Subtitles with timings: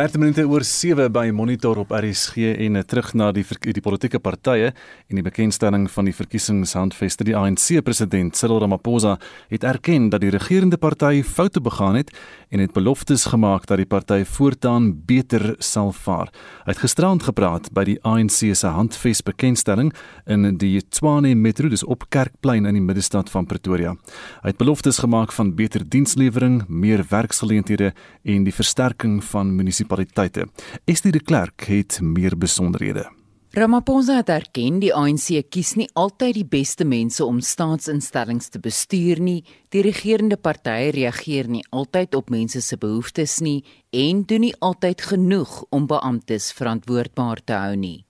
[0.00, 4.16] 13 minute oor 7 by Monitor op RSG en eh, terug na die die politieke
[4.16, 9.18] partye en die bekendstelling van die verkiesingshandveste die ANC president Cyril Ramaphosa
[9.50, 12.14] het erken dat die regerende party foute begaan het
[12.50, 16.30] en het beloftes gemaak dat die party voortaan beter sal vaar.
[16.64, 19.92] Hy het gisterand gepraat by die ANC se handves bekendstelling
[20.26, 23.94] in die Tshwane Metro dis op Kerkplein in die middestad van Pretoria.
[24.42, 30.48] Hy het beloftes gemaak van beter dienslewering, meer werksgeleenthede en die versterking van munisipaliteite.
[30.84, 33.19] Estie de Klerk het meer besonderhede.
[33.52, 39.18] Ramaphosa het erken die ANC kies nie altyd die beste mense om staatsinstellings te bestuur
[39.18, 39.40] nie.
[39.74, 45.02] Die regerende partye reageer nie altyd op mense se behoeftes nie en doen nie altyd
[45.02, 48.04] genoeg om beamptes verantwoordbaar te hou nie.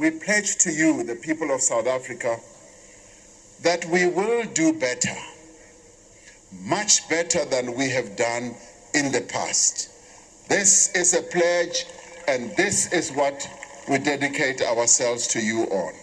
[0.00, 2.38] We pledge to you the people of South Africa
[3.68, 5.20] that we will do better.
[6.64, 8.56] Much better than we have done
[8.94, 9.90] in the past.
[10.48, 11.84] This is a pledge,
[12.26, 13.44] and this is what
[13.88, 15.94] we dedicate ourselves to you on.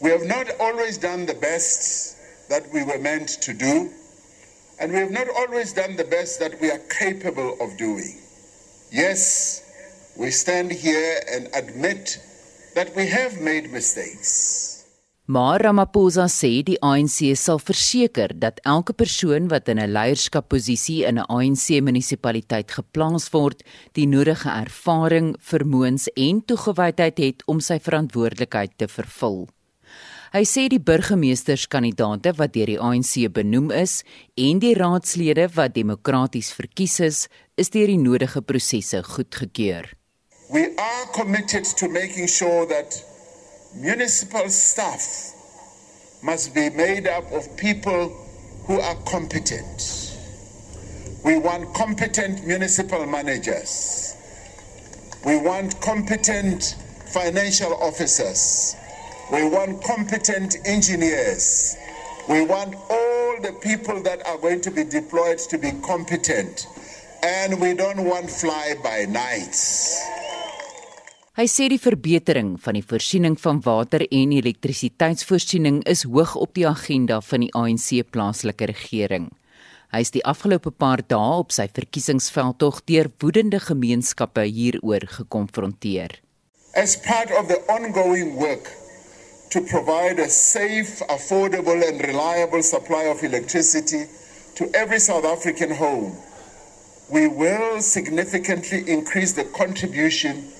[0.00, 2.16] We have not always done the best
[2.48, 3.90] that we were meant to do,
[4.80, 8.20] and we have not always done the best that we are capable of doing.
[8.92, 9.62] Yes,
[10.16, 12.18] we stand here and admit
[12.74, 14.67] that we have made mistakes.
[15.28, 21.18] Maar Ramaphosa sê die ANC sal verseker dat elke persoon wat in 'n leierskapposisie in
[21.18, 23.62] 'n ANC munisipaliteit geplaas word,
[23.92, 29.48] die nodige ervaring, vermoëns en toegewydheid het om sy verantwoordelikheid te vervul.
[30.32, 36.52] Hy sê die burgemeesterskandidaate wat deur die ANC benoem is en die raadslede wat demokraties
[36.52, 39.92] verkies is, is deur die nodige prosesse goedgekeur.
[40.50, 43.07] We are committed to making sure that
[43.74, 45.32] municipal staff
[46.22, 48.08] must be made up of people
[48.66, 50.16] who are competent.
[51.24, 54.16] We want competent municipal managers.
[55.24, 56.76] We want competent
[57.12, 58.74] financial officers.
[59.32, 61.76] We want competent engineers.
[62.28, 66.66] We want all the people that are going to be deployed to be competent.
[67.22, 70.17] And we don't want fly by nights.
[71.38, 76.64] Hy sê die verbetering van die voorsiening van water en elektrisiteitsvoorsiening is hoog op die
[76.66, 79.28] agenda van die ANC plaaslike regering.
[79.94, 86.16] Hy is die afgelope paar dae op sy verkiesingsveldtog deur woedende gemeenskappe hieroor gekonfronteer.
[86.74, 88.74] As part of the ongoing work
[89.54, 94.08] to provide a safe, affordable and reliable supply of electricity
[94.58, 96.18] to every South African home,
[97.06, 100.57] we will significantly increase the contribution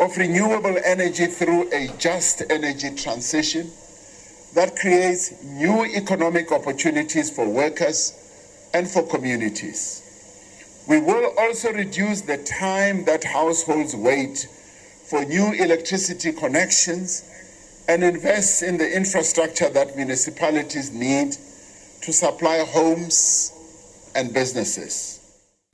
[0.00, 3.70] of renewable energy through a just energy transition
[4.54, 8.14] that creates new economic opportunities for workers
[8.72, 10.02] and for communities.
[10.88, 14.48] We will also reduce the time that households wait
[15.08, 17.22] for new electricity connections
[17.86, 21.36] and invest in the infrastructure that municipalities need
[22.02, 23.52] to supply homes
[24.14, 25.19] and businesses.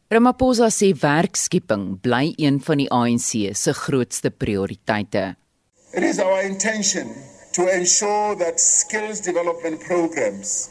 [0.09, 5.34] Ramaphosa sê werkskeping bly een van die ANC se grootste prioriteite.
[5.99, 7.11] It is our intention
[7.55, 10.71] to ensure that skills development programs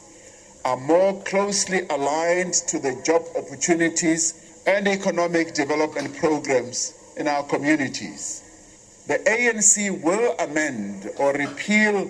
[0.63, 8.41] are more closely aligned to the job opportunities and economic development programs in our communities.
[9.07, 12.09] The ANC will amend or repeal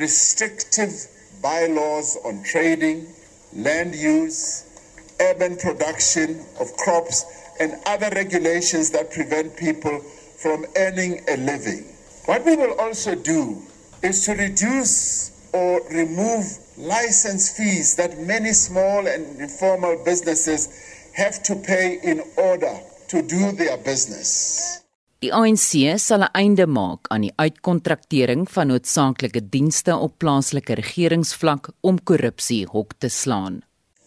[0.00, 1.06] restrictive
[1.40, 3.06] bylaws on trading,
[3.54, 4.73] land use,
[5.20, 7.24] urban production of crops
[7.60, 10.00] and other regulations that prevent people
[10.36, 11.84] from earning a living.
[12.26, 13.62] What we will also do
[14.02, 16.44] is to reduce or remove
[16.76, 20.68] license fees that many small and informal businesses
[21.14, 22.74] have to pay in order
[23.08, 24.80] to do their business.
[25.22, 31.70] Die ANC sal 'n einde maak aan die uitkontraktering van noodsaaklike dienste op plaaslike regeringsvlak
[31.80, 33.62] om korrupsie hok te slaan.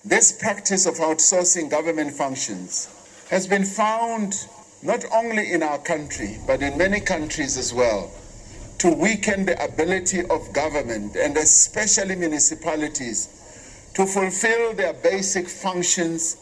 [0.07, 2.87] This practice of outsourcing government functions
[3.29, 4.47] has been found
[4.81, 8.09] not only in our country, but in many countries as well,
[8.77, 13.27] to weaken the ability of government and especially municipalities
[13.95, 16.37] to fulfill their basic functions.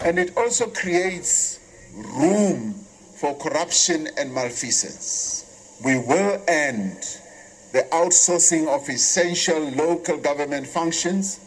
[0.00, 1.60] And it also creates
[1.94, 5.44] room for corruption and malfeasance.
[5.84, 6.96] We will end
[7.72, 11.38] the outsourcing of essential local government functions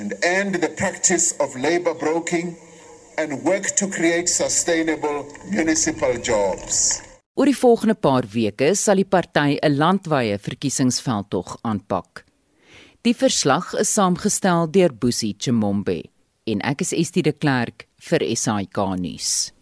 [0.00, 2.56] and end the practice of labor broking
[3.18, 7.00] and work to create sustainable municipal jobs.
[7.36, 12.24] Oor die volgende paar weke sal die party 'n landwyse verkiesingsveldtog aanpak.
[13.02, 16.02] Die verslag is saamgestel deur Boesie Chimombe
[16.44, 19.52] en ek is Estie de Klerk vir SAK nuus.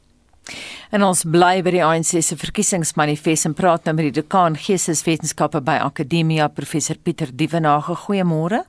[0.90, 5.61] En ons bly by die ANC se verkiesingsmanifest en praat nou met die dekaan Geesteswetenskappe
[5.61, 7.94] by Akademia professor Pieter Dievenage.
[7.94, 8.64] Goeiemôre.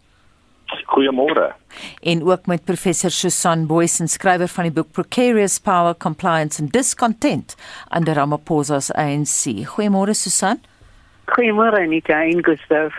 [0.86, 1.54] Goeiemôre.
[2.01, 7.56] En ook met professor Susan Boysen, skrywer van die boek Precarious Power, Compliance and Discontent
[7.95, 9.66] under Ramaphosa's ANC.
[9.66, 10.60] Goeiemôre Susan.
[11.30, 12.95] Goeiemôre Anita en Gustav.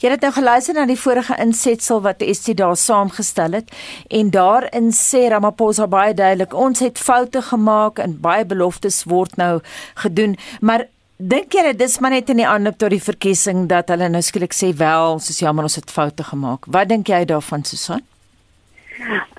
[0.00, 3.72] Jy het nou geluister na die vorige insetsel wat ST daar saamgestel het
[4.08, 9.58] en daarin sê Ramaphosa baie duidelik ons het foute gemaak en baie beloftes word nou
[10.00, 10.88] gedoen, maar
[11.24, 14.20] dink jy dit is maar net in die aanloop tot die verkiesing dat hulle nou
[14.24, 16.68] skielik sê wel, soos jammer ons het foute gemaak.
[16.76, 18.02] Wat dink jy daarvan Susan?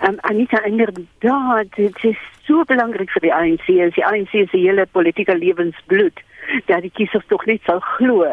[0.06, 5.38] Um, Anita, inderdaad, dit is so belangrik vir die ANC, die ANC se hele politieke
[5.38, 6.22] lewensbloed
[6.66, 8.28] dat die kiesers tog net sal glo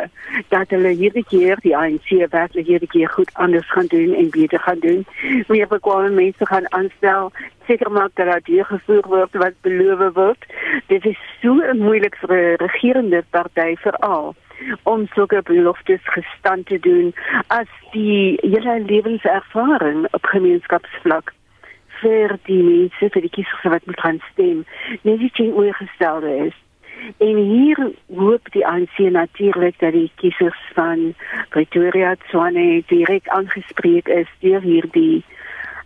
[0.49, 4.61] dat hulle hierdie keer die ANC werklik hierdie keer goed anders gaan doen en beter
[4.61, 5.07] gaan doen.
[5.49, 7.33] Meer bekwame mense gaan aanstel,
[7.67, 10.47] seker maak dat daar die gevoer word wat beloof word.
[10.87, 14.35] Dit is so moeilik vir 'n regerende party veral
[14.83, 17.15] om sulke beloftes gestand te doen
[17.47, 21.33] as die hele lewenservaring op gemeenskapsvlak
[22.01, 24.65] vir die mense vir die kiesers wat moet gaan stem
[25.03, 26.59] net nie teenoorgestelde is
[27.19, 31.15] En hier hoop die ANC natuurlik dat die kiesers van
[31.49, 35.25] Pretoria Tshwane direk aangespreek is deur hierdie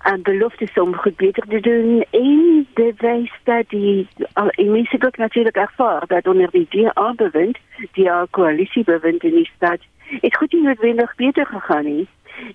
[0.07, 4.09] en beloftes om goed beter te doen en dit wys dat die
[4.57, 7.59] mense ook natuurlik ervaar dat onder die DA bewind,
[7.93, 9.81] die koalisie bewind in die stad,
[10.21, 12.09] het goed nie noodwendig beter gegaan nie.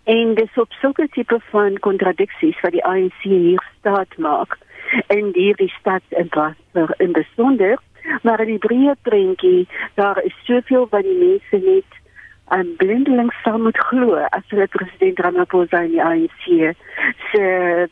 [0.03, 4.57] En dis op sulke tipe van kontradiksies wat die ANC hier staat maak
[5.07, 6.29] en hierdie stad in
[6.97, 7.79] in besonder
[8.21, 9.67] Maar in die breë prentjie,
[9.99, 11.99] daar is soveel wat die mense net
[12.51, 16.47] aan um, blindelings sal moet glo as hulle president Ramaphosa in die ANC
[17.31, 17.43] se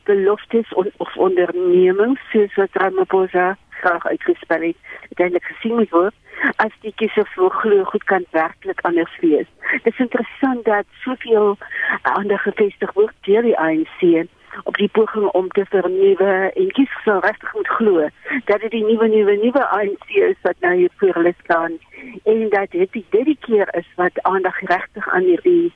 [0.10, 6.16] beloftes on, of ondernemings soos wat Ramaphosa graag uitgespel het, uiteindelik gesien moet word
[6.64, 9.48] as die kiesers wil glo goed kan werklik anders wees.
[9.72, 11.56] Dit is interessant dat soveel
[12.02, 14.28] ander gevestig word deur die ANC
[14.64, 18.08] op die poging om te vernuwe en kies sou regtig moet glo
[18.46, 21.78] dat dit die nuwe nuwe nuwe ANC is wat nou hier voor hulle staan
[22.24, 25.74] en dat dit die derde keer is wat aandag regtig aan hierdie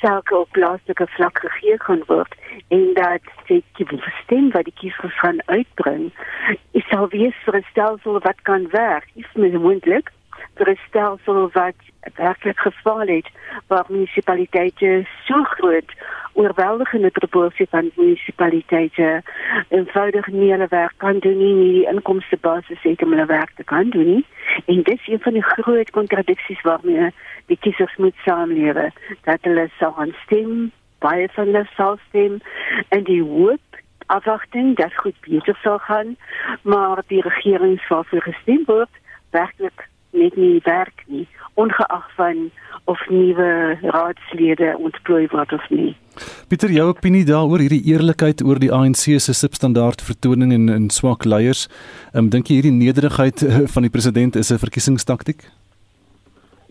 [0.00, 2.34] sake op plaaslike vlak gegee kan word
[2.68, 6.08] en dat dit die stem wat die kiesers gaan uitbring
[6.70, 10.10] is sou wees vir 'n stelsel wat kan werk is met moontlik
[10.56, 11.78] vir 'n stelsel wat
[12.16, 13.28] werklik geval het
[13.66, 15.90] waar munisipaliteite so groot
[16.32, 19.22] oorweldigende proporsie van munisipaliteite
[19.68, 23.50] eenvoudig nie hulle werk kan doen nie, nie die inkomste basis het om hulle werk
[23.56, 24.24] te kan doen nie.
[24.66, 27.10] En dit is een van die groot kontradiksies waarmee
[27.46, 28.90] die kiesers moet saamlewe,
[29.24, 32.40] dat hulle sal aanstem, baie van hulle sal stem
[32.88, 36.16] en die hoop afwagting dat goed beter sal gaan,
[36.62, 42.50] maar die regering sal vir gestem word werklik net nie werk nie ongeag van
[42.84, 45.94] of nuwe raadslede ontplooi word of nie.
[46.48, 51.24] Pieter, jou opinie daaroor hierdie eerlikheid oor die ANC se substandaard vertoning en in swak
[51.24, 51.68] leiers,
[52.14, 55.44] um, dink jy hierdie nederigheid eh, van die president is 'n verkiesingstaktiek?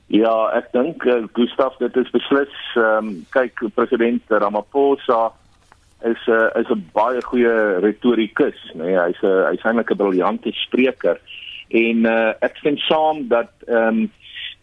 [0.10, 5.32] Ja, ek dink uh, Gustaf dit is beslis ehm um, kyk president Ramaphosa
[6.02, 8.84] is 'n uh, is 'n baie goeie retorikus, nê.
[8.84, 11.20] Nee, hy's 'n hy's eintlik 'n briljante spreker.
[11.70, 14.12] En uh, ek stem saam dat ehm um,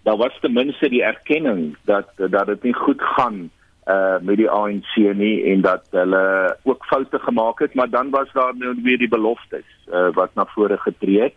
[0.06, 3.50] daar was ten minste die erkenning dat dat dit nie goed gaan
[3.86, 8.32] uh met die ANC nie en dat hulle ook foute gemaak het maar dan was
[8.32, 11.34] daar nou weer die beloftes uh wat na vore getree het.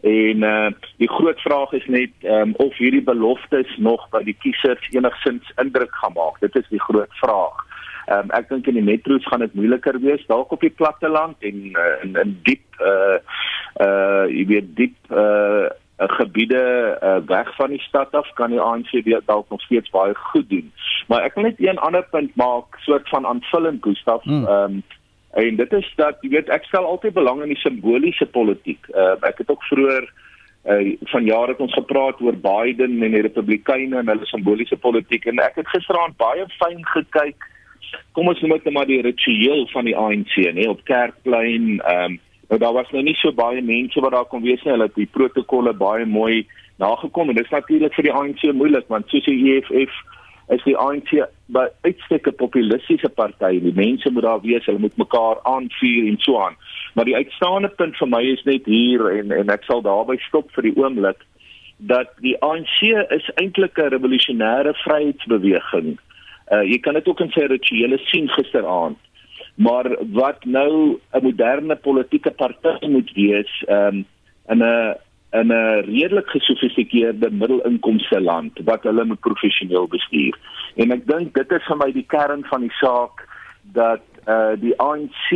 [0.00, 4.88] En uh die groot vraag is net um, of hierdie beloftes nog by die kiesers
[4.90, 6.40] enigsins indruk gaan maak.
[6.40, 7.62] Dit is die groot vraag.
[8.06, 11.62] Um, ek dink in die metro's gaan dit moeiliker wees dalk op die platteland en
[11.74, 13.18] uh, in in diep uh
[13.80, 18.90] uh jy weet diep uh gebiede uh, weg van die stad af kan die ANC
[19.24, 20.72] dalk nog steeds baie goed doen.
[21.08, 24.22] Maar ek wil net een ander punt maak, soort van aanvullend Gustaf.
[24.22, 24.44] Hmm.
[24.44, 24.76] Ehm mm.
[24.76, 24.82] um,
[25.36, 28.86] en dit is dat jy weet ek stel altyd belang in die simboliese politiek.
[28.94, 30.06] Uh, ek het ook vroeër
[30.64, 35.26] uh, van jare het ons gepraat oor Biden en die Republikeine en hulle simboliese politiek
[35.28, 37.50] en ek het gisteraand baie fyn gekyk.
[38.16, 42.22] Kom ons noem dit maar die ritueel van die ANC, nê, op Kerkplein, ehm um,
[42.48, 44.72] Nou daar was nou nie so baie mense wat daar kon wees nie.
[44.72, 46.46] Hulle het die protokolle baie mooi
[46.82, 49.94] nagekom en dit is natuurlik vir die ANC moeilik want soos die EFF
[50.54, 51.10] is die ANC
[51.50, 53.58] by uitstek 'n populistiese party.
[53.60, 56.56] Die mense moet daar wees, hulle moet mekaar aanvuur en so aan.
[56.94, 60.50] Maar die uitstaande punt vir my is net hier en en ek sal daarby stop
[60.52, 61.26] vir die oomblik
[61.78, 65.98] dat die ANC is eintlik 'n revolusionêre vryheidsbeweging.
[66.52, 68.98] Uh jy kan dit ook in sy rituele sien gisteraand
[69.56, 74.06] maar wat nou 'n moderne politieke party moet wees, ehm um,
[74.48, 74.94] in 'n
[75.32, 80.38] in 'n redelik gesofistikeerde middelinkomste land wat hulle met professioneel bestuur.
[80.74, 83.28] En ek dink dit is vir my die kern van die saak
[83.72, 85.28] dat uh, die ANC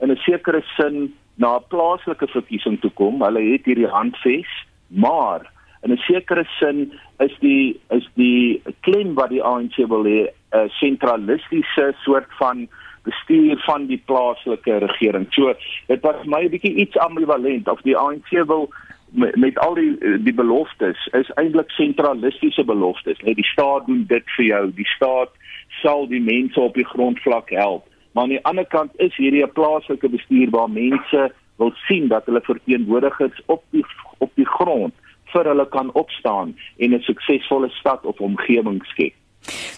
[0.00, 3.22] in 'n sekere sin na 'n plaaslike verkiesing toe kom.
[3.22, 4.50] Hulle het hierdie handves,
[4.86, 5.40] maar
[5.82, 10.68] in 'n sekere sin is die is die klem wat die ANC wil hê 'n
[10.68, 12.68] sentralistiese soort van
[13.02, 15.26] bestuur van die plaaslike regering.
[15.30, 15.54] So
[15.86, 18.70] dit was my 'n bietjie iets ambivalent of die ANC wil
[19.10, 23.20] met, met al die die beloftes is eintlik sentralistiese beloftes.
[23.20, 24.72] Net die staat doen dit vir jou.
[24.74, 25.30] Die staat
[25.82, 27.86] sal die mense op die grondvlak help.
[28.12, 32.24] Maar aan die ander kant is hierdie 'n plaaslike bestuur waar mense wil sien dat
[32.24, 33.84] hulle verteenwoordigers op die
[34.18, 34.94] op die grond
[35.32, 39.14] vir hulle kan opstaan en 'n suksesvolle stad of omgewing skep.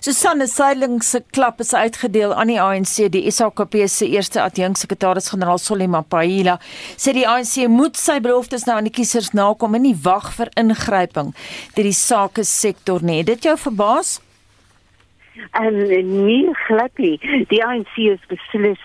[0.00, 3.07] Susanne Seidling se klap is uitgedeel aan die ANC.
[3.12, 6.59] Die SAKP se eerste adjunksekretaris-generaal Solima Paila
[6.97, 10.50] sê die ANC moet sy beloftes nou aan die kiesers nakom en nie wag vir
[10.59, 11.33] ingryping
[11.76, 13.23] deur die sake sektor nie.
[13.23, 14.19] Dit jou verbaas?
[15.57, 15.78] En
[16.26, 17.16] nie glad nie.
[17.49, 18.83] Die ANC is beslis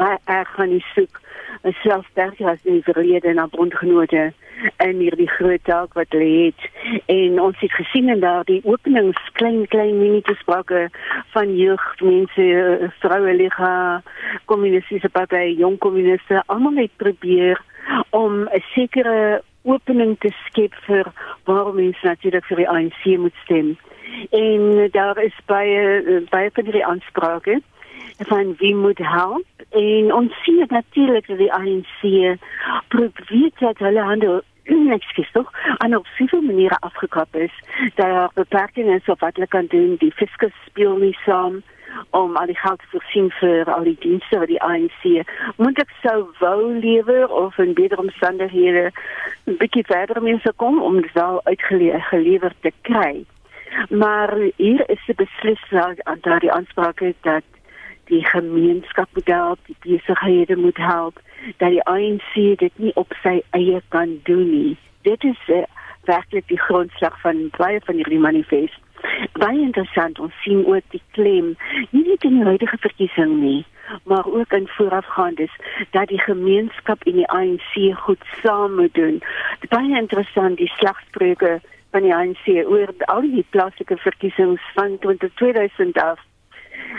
[0.00, 0.84] baie gaan nie
[1.62, 4.32] soek selfstandig as in die verlede na bondgenote
[4.76, 6.66] en hierdie groot taak wat hulle het.
[7.06, 10.88] En ons het gesien in daardie openings klein klein minitesprake
[11.34, 14.02] van jeugmense vroue liga
[14.44, 17.60] kommunistiese party jong kommuniste almal het probeer
[18.10, 21.12] om 'n sekere opening te skep vir
[21.44, 23.76] waarom mense natuurlik vir die ANC moet stem.
[24.30, 27.60] En daar is baie baie van die aansprake
[28.26, 32.36] van wie moet help en ons sien natuurlik dat die ANC
[32.88, 34.40] probeer dat hulle handel
[34.98, 37.52] ekskuus tog aan op soveel maniere afgekap is
[37.94, 41.62] dat beperkings is op wat hulle kan doen die fiskus speel nie saam
[42.10, 45.02] om al die geld te voorsien vir al die dienste wat die ANC
[45.56, 48.90] moontlik sou wou lewer of in beter omstandighede
[49.46, 53.24] 'n bietjie verder mense kom om dit wel uitgelewer te kry.
[53.88, 57.44] Maar hier is die beslissing aan daardie aansprake dat
[58.10, 61.20] die gemeenskap moet help, die besighede moet help,
[61.56, 64.76] dat die ANC dit nie op sy eie kan doen nie.
[65.06, 65.62] Dit is uh,
[66.10, 68.78] werklik die grondslag van baie van hierdie manifest.
[69.38, 71.54] Baie interessant, ons sien ook die klem,
[71.90, 73.62] nie net in die huidige verkiesing nie,
[74.10, 75.54] maar ook in voorafgaandes
[75.96, 77.72] dat die gemeenskap en die ANC
[78.04, 79.22] goed saam moet doen.
[79.68, 81.60] Baie interessant die slagspreuke
[81.94, 86.20] van die ANC oor al die plaaslike verkiesings van 2020 af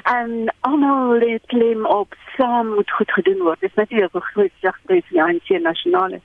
[0.03, 3.59] en almal lê klem op saam moet goed gedoen word.
[3.59, 6.21] Dit is natuurlik 'n groot sak by die ANC nasionale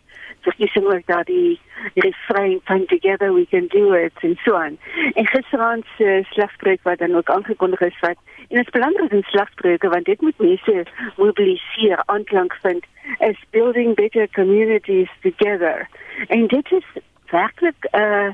[0.47, 1.61] verkiesing ook daar die
[1.95, 4.79] refrein van together we can do it en so aan.
[5.13, 8.19] En gisterand se slagspreuk wat dan ook aangekondig is wat
[8.49, 12.85] en dit is belangrik in slagspreuke want dit moet mense mobiliseer, aanklank vind
[13.19, 15.89] is building better communities together.
[16.27, 16.87] En dit is
[17.31, 18.31] werklik 'n uh,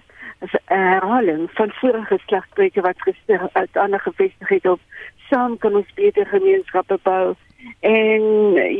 [0.65, 4.81] herhaling van vorige slagspreuke wat gister uit ander gevestig het op
[5.31, 7.35] saam kan ons beter gemeenskappe bou.
[7.81, 8.23] En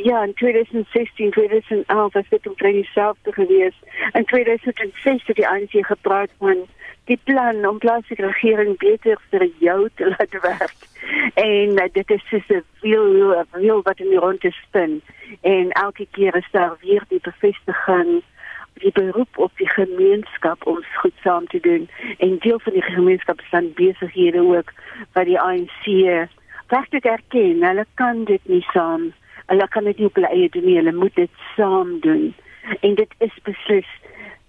[0.05, 3.79] ja, in 2016, 2011 was dit omtrent dieselfde geweest.
[4.13, 6.67] In 2006 het die ANC gepraat van
[7.05, 10.91] die plan om plaaslike regering beter vir jou te laat werk.
[11.35, 15.03] En uh, dit is soos 'n wiel, wiel wat in die ronde spin.
[15.41, 18.23] En elke keer is daar weer die bevestiging
[18.75, 21.89] die beroep op die gemeenskap om goed saam te doen
[22.19, 24.73] en deel van die gemeenskap se besighede ook
[25.13, 25.85] wat die ANC
[26.73, 29.13] werklik erken, hulle kan dit nie saam.
[29.47, 32.33] Hulle kan dit nie op hulle eie doen nie, hulle moet dit saam doen.
[32.81, 33.91] En dit is beslis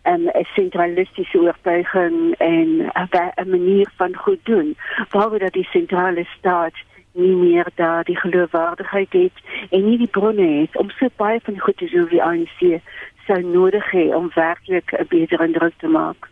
[0.08, 4.76] um, 'n sentralistiese oortuiging en 'n manier van goed doen.
[5.10, 6.76] Behalwe dat die sentrale staat
[7.14, 9.38] nie meer daar die geloofwaardigheid het
[9.70, 12.82] en nie die bronne het om so baie van die goed te doen wie ANC
[13.28, 16.30] sou nodig hê om werklik 'n beter indruk te maak.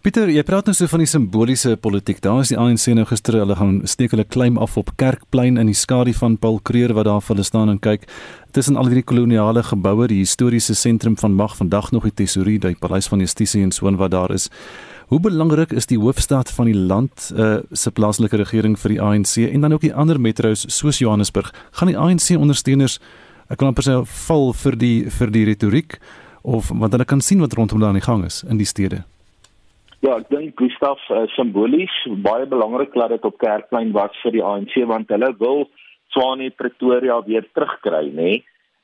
[0.00, 2.22] Pieter, jy praat nou so van die simboliese politiek.
[2.24, 5.68] Daar is die ANC nou gister, hulle gaan steek hulle claim af op Kerkplein in
[5.68, 8.06] die skadu van Paul Kreer wat daar vir hulle staan en kyk
[8.56, 12.80] tussen al die koloniale geboue, die historiese sentrum van mag vandag nog die tesorie, die
[12.80, 14.48] paleis van justisie en so en wat daar is.
[15.12, 19.36] Hoe belangrik is die hoofstad van die land uh, se plaaslike regering vir die ANC
[19.50, 21.52] en dan ook die ander metro's soos Johannesburg?
[21.76, 23.00] Gaan die ANC ondersteuners
[23.50, 25.98] ek kan amper sê val vir die vir die retoriek
[26.42, 29.02] of want hulle kan sien wat rondom daar aan die gang is in die stede?
[30.00, 31.92] Ja, ek dink Gustaf uh, simbolies
[32.24, 35.66] baie belangrik dat dit op Kerkplein was vir die ANC want hulle wil
[36.10, 38.30] Swanie Pretoria weer terugkry, nê.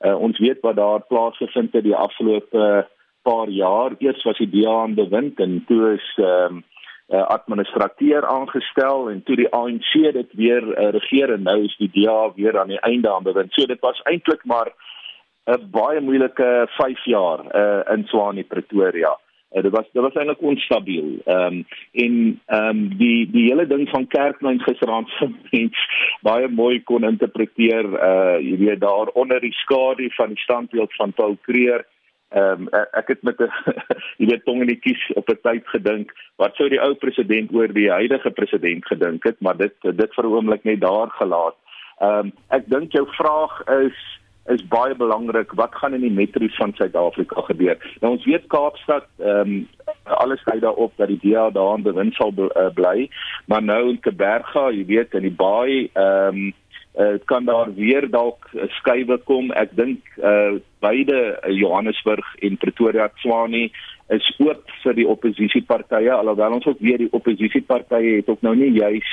[0.05, 2.85] Uh, ons weet wat daar plaasgevind het die afgelope uh,
[3.27, 3.97] paar jaar.
[3.99, 6.65] Eers was die DA aan bewind en toe is ehm um,
[7.09, 11.91] uh, administrateur aangestel en toe die ANC dit weer uh, regeer en nou is die
[11.95, 13.53] DA weer aan die einde aan bewind.
[13.53, 14.73] So dit was eintlik maar
[15.47, 19.17] 'n baie moeilike 5 jaar uh, in Swani Pretoria.
[19.53, 21.19] Uh, dit was dit was eintlik onstabiel.
[21.25, 25.79] Ehm um, en ehm um, die die hele ding van Kerkmyn gisteraand se mens
[26.21, 27.87] baie mooi kon interpreteer.
[27.87, 31.87] Uh jy weet daar onder die skadu van die standbeeld van Paul Creer.
[32.37, 33.51] Ehm um, ek het met 'n
[34.21, 37.55] jy weet tong in die kies op 'n tyd gedink wat sou die ou president
[37.55, 41.57] oor die huidige president gedink het, maar dit dit vir 'n oomblik net daar gelaat.
[42.01, 43.97] Ehm um, ek dink jou vraag is
[44.47, 45.53] is baie belangrik.
[45.53, 47.97] Wat gaan in die metro's van Suid-Afrika gebeur?
[48.01, 49.69] Nou ons weet Kaapstad ehm um,
[50.05, 53.09] alles dui daarop dat die DA daar in bewind sal uh, bly,
[53.47, 56.55] maar nou in Kaberga, jy weet in die baai ehm um,
[56.97, 58.49] uh, kan daar weer dalk
[58.79, 59.53] skuwe kom.
[59.53, 63.69] Ek dink uh, beide uh, Johannesburg en Pretoria Tswane
[64.15, 68.71] is oop vir die oppositiepartye alhoewel ons ook weer die oppositiepartye het ook nou nie
[68.77, 69.09] juis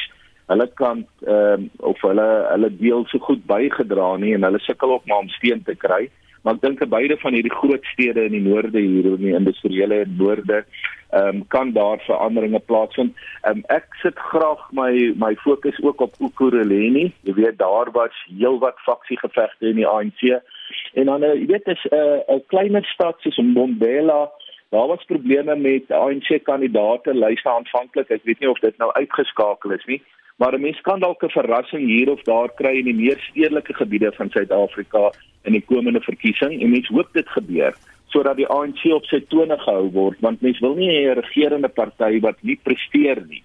[0.52, 4.92] hulle kant ehm um, of hulle hulle deel so goed bygedra nie en hulle sukkel
[4.98, 6.10] ook maar om steun te kry.
[6.44, 10.04] Maar ek dink beide van hierdie groot stede in die noorde hier in die industriële
[10.18, 10.64] noorde
[11.14, 13.16] ehm um, kan daar veranderinge plaasvind.
[13.42, 17.12] Ehm um, ek sit graag my my fokus ook op Ukuruleni.
[17.22, 20.24] Jy weet daar was heelwat faksiegevegte in die ANC.
[20.94, 24.32] En dan uh, jy weet is 'n uh, 'n kleiner stad soos Mbombela
[24.74, 28.10] Daar was probleme met ANC kandidaate lyste aanvanklik.
[28.10, 30.00] Ek weet nie of dit nou uitgeskakel is nie,
[30.38, 33.74] maar 'n mens kan dalk 'n verrassing hier of daar kry in die meer stedelike
[33.74, 35.12] gebiede van Suid-Afrika
[35.44, 37.74] in die komende verkiesing en mens hoop dit gebeur
[38.08, 42.20] sodat die ANC op sy tone gehou word want mens wil nie 'n regerende party
[42.20, 43.44] wat nie presteer nie.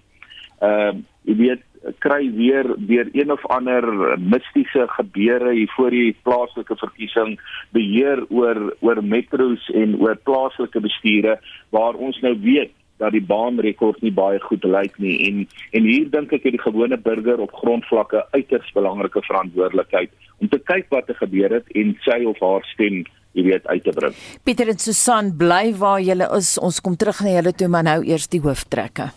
[0.61, 1.63] Ehm uh, jy weet
[2.03, 3.85] kry weer deur een of ander
[4.19, 7.37] mistiese gebeure hier voor die plaaslike verkiesing
[7.75, 11.37] beheer oor oor metros en oor plaaslike besture
[11.69, 15.45] waar ons nou weet dat die baanrekord nie baie goed lyk nie en
[15.77, 20.59] en hier dink ek het die gewone burger op grondvlakke uiters belangrike verantwoordelikheid om te
[20.71, 23.03] kyk wat er gebeur het en sy of haar stem
[23.37, 24.15] jy weet uit te bring.
[24.43, 26.55] Pieter en Susan bly waar julle is.
[26.57, 29.11] Ons kom terug na julle toe maar nou eers die hooftrekke.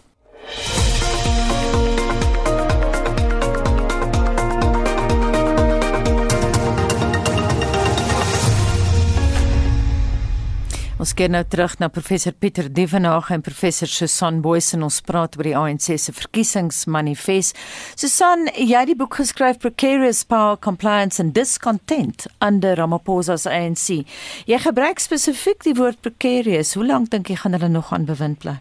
[11.12, 15.44] Kyk nou terug na professor Pieter Devenage en professor Susan Boyce en ons praat oor
[15.44, 17.59] die ANC se verkiesingsmanifest.
[18.01, 24.07] Susan, jy het die boek geskryf Precarious Power Compliance and Discontent under Ramaphosa's ANC.
[24.48, 26.72] Jy gebruik spesifiek die woord precarious.
[26.81, 28.57] Hoe lank dink jy gaan hulle nog aan bewind bly?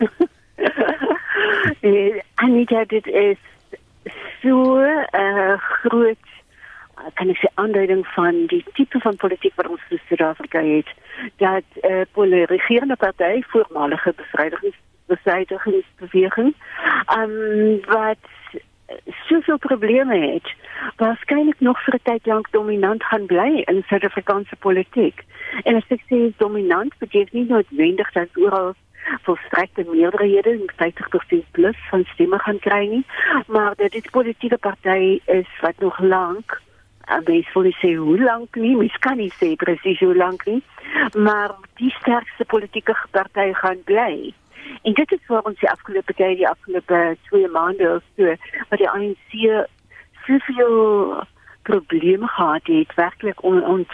[2.46, 3.36] Anita, dit is
[4.40, 6.27] so 'n uh, groot
[7.14, 10.88] kan ek sê aanduiding van die tipe van politiek wat ons in Suid-Afrika het
[11.36, 14.14] dat eh uh, regerende party voormalige
[15.06, 16.54] bevrydingsbeweging
[17.06, 18.24] ehm um, wat
[19.28, 20.54] soveel probleme het
[20.96, 25.24] waarskynlik nog vir 'n tyd lank dominant gaan bly in Suid-Afrikaanse politiek.
[25.62, 28.74] En as ek sê dominant beteken nie noodwendig dat oral
[29.22, 33.04] volstrekte meerderhede, 50% plus van stemme gaan kry nie,
[33.46, 36.60] maar dat dit politieke party is wat nog lank
[37.26, 40.62] mens wil nie sê hoe lank nie, mens kan nie sê presies hoe lank nie,
[41.14, 44.34] maar die sterkste politieke party gaan bly.
[44.82, 48.34] En dit is waar ons die afgelope tyd, die afgelope twee maande of so,
[48.68, 49.36] wat die ANC
[50.26, 51.24] soveel
[51.62, 53.88] probleme gehad het, werklik on, ons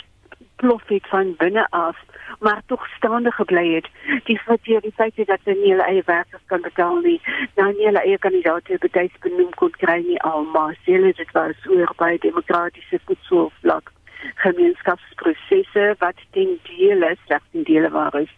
[0.65, 1.97] plof het van binne af
[2.41, 3.89] maar tog staande gebly het.
[4.25, 7.21] Die fataliteit dat hulle nie hulle eie werkers kan betaal nie,
[7.57, 10.73] nou nie hulle eie kandidaate betyds benoem kon kry nie almal.
[10.89, 13.93] Hulle dit was oor by demokratiese voedselvlak
[14.41, 18.33] gemeenskapsprosesse wat ten dele slegs ten dele waar is.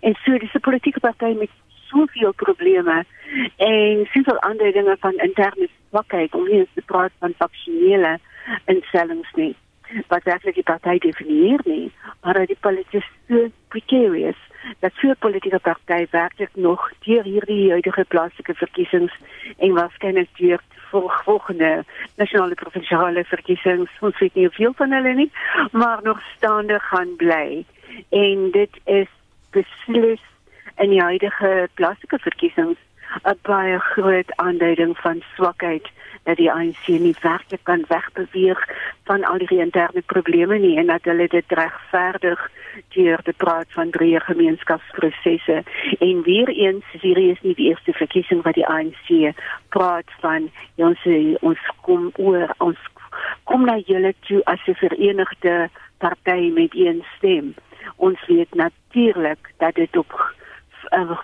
[0.00, 1.52] En so dis 'n politieke party met
[1.88, 3.04] soveel probleme
[3.56, 8.18] en soveel ander dinge van interne swakheid om nie te praat van faksionele
[8.64, 9.54] instellings nie
[10.08, 14.38] wat werklik die party definieer nie, maar dat die politiek so precarious
[14.80, 19.14] dat vir politieke partye werklik nog deur hierdie huidige plaaslike verkiesings
[19.58, 20.62] en waarskynlik deur
[21.24, 21.84] volgende
[22.16, 25.30] nasionale provinsiale verkiesings, ons weet nie hoeveel van hulle nie,
[25.72, 27.64] maar nog staande gaan bly.
[28.10, 29.08] En dit is
[29.56, 30.20] beslis
[30.76, 32.78] in die huidige plaaslike verkiesings
[33.24, 35.88] 'n baie groot aanduiding van swakheid
[36.22, 38.68] dat die ANC nie werklik kan wegbeweeg
[39.04, 42.50] van al die interne probleme nie en dat hulle dit regverdig
[42.94, 45.62] deur te praat van drie gemeenskapsprosesse.
[45.98, 49.34] En weer eens hierdie is nie die eerste verkiesing wat die ANC
[49.68, 51.06] praat van ons
[51.40, 52.78] ons kom oor ons
[53.44, 57.54] kom na julle toe as 'n verenigde party met een stem.
[57.96, 60.34] Ons weet natuurlik dat dit op
[60.92, 61.18] uh,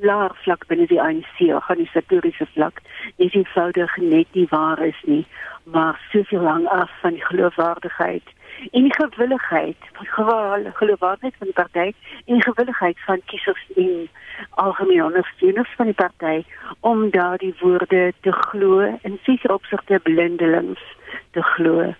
[0.00, 2.80] laer vlak binne die ANC, organisatoriese vlak,
[3.16, 5.24] is eenvoudig net nie waar is nie,
[5.64, 8.34] maar soveel lank af van die geloofwaardigheid
[8.70, 9.76] en die gewilligheid,
[10.72, 11.92] geloofwaardigheid van die party
[12.24, 14.08] en die gewilligheid van kiesers en
[14.50, 16.44] algemene ondersteuners van die party
[16.80, 20.82] om daardie woorde te glo en seker opsigte blindelings
[21.30, 21.94] te glo.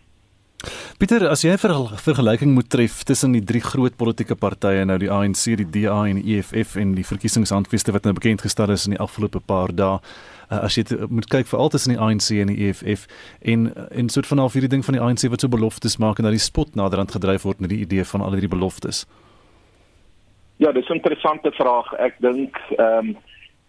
[0.98, 5.10] Pieter, as jy 'n vergelyking moet tref tussen die drie groot politieke partye nou die
[5.10, 8.92] ANC, die DA en die EFF en die verkiesingshandveste wat nou bekend gestel is in
[8.92, 10.00] die afgelope paar dae,
[10.50, 13.06] uh, as jy te, moet kyk veral tussen die ANC en die EFF
[13.42, 16.24] en en soort van al hierdie ding van die ANC wat so beloftes maak en
[16.24, 19.06] dat die spot naderhand gedryf word met die idee van al hierdie beloftes.
[20.56, 21.92] Ja, dis 'n interessante vraag.
[21.98, 23.16] Ek dink ehm um,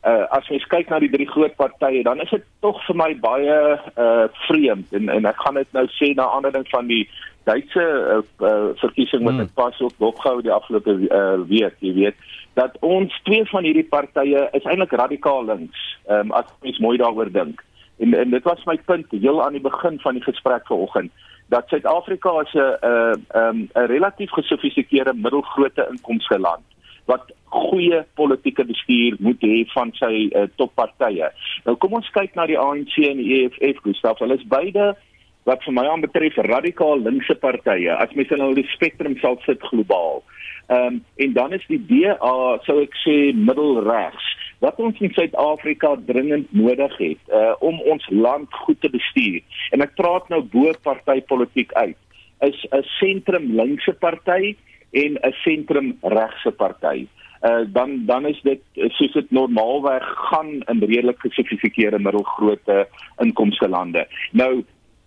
[0.06, 3.12] uh, as mens kyk na die drie groot partye, dan is dit tog vir my
[3.22, 3.60] baie
[4.02, 7.06] uh vreemd en en ek gaan dit nou sê na aanleiding van die
[7.46, 9.52] Duitse uh, uh, verkiesing wat hmm.
[9.54, 12.24] pas ook dopgehou die afgelope uh, week, jy weet,
[12.58, 17.30] dat ons twee van hierdie partye is eintlik radikaal links, um, as mens mooi daaroor
[17.30, 17.62] dink.
[18.02, 21.14] En en dit was my punt heel aan die begin van die gesprek vanoggend
[21.54, 26.66] dat Suid-Afrika as 'n 'n 'n 'n relatief gesofistikeerde middelgrootte inkomste land
[27.06, 31.30] wat goeie politieke bestuur moet hê van sy uh, toppartye.
[31.66, 34.22] Nou kom ons kyk na die ANC en die EFF, Gustaf.
[34.24, 34.94] Hulle is beide
[35.46, 37.94] wat vir my aanbetref radikaal linkse partye.
[37.94, 40.24] As mens nou die spektrum sal sit globaal.
[40.66, 42.34] Ehm um, en dan is die DA,
[42.66, 44.32] sou ek sê, middelregs.
[44.64, 49.44] Wat ons in Suid-Afrika dringend nodig het uh, om ons land goed te bestuur.
[49.76, 52.00] En ek praat nou bo partytetiek uit.
[52.42, 54.56] Is 'n sentrum linkse party
[55.04, 57.08] en 'n sentrum regse party.
[57.42, 64.08] Uh dan dan is dit soos dit normaalweg gaan in redelik gesofistikeerde middelgrootte inkomste lande.
[64.32, 64.64] Nou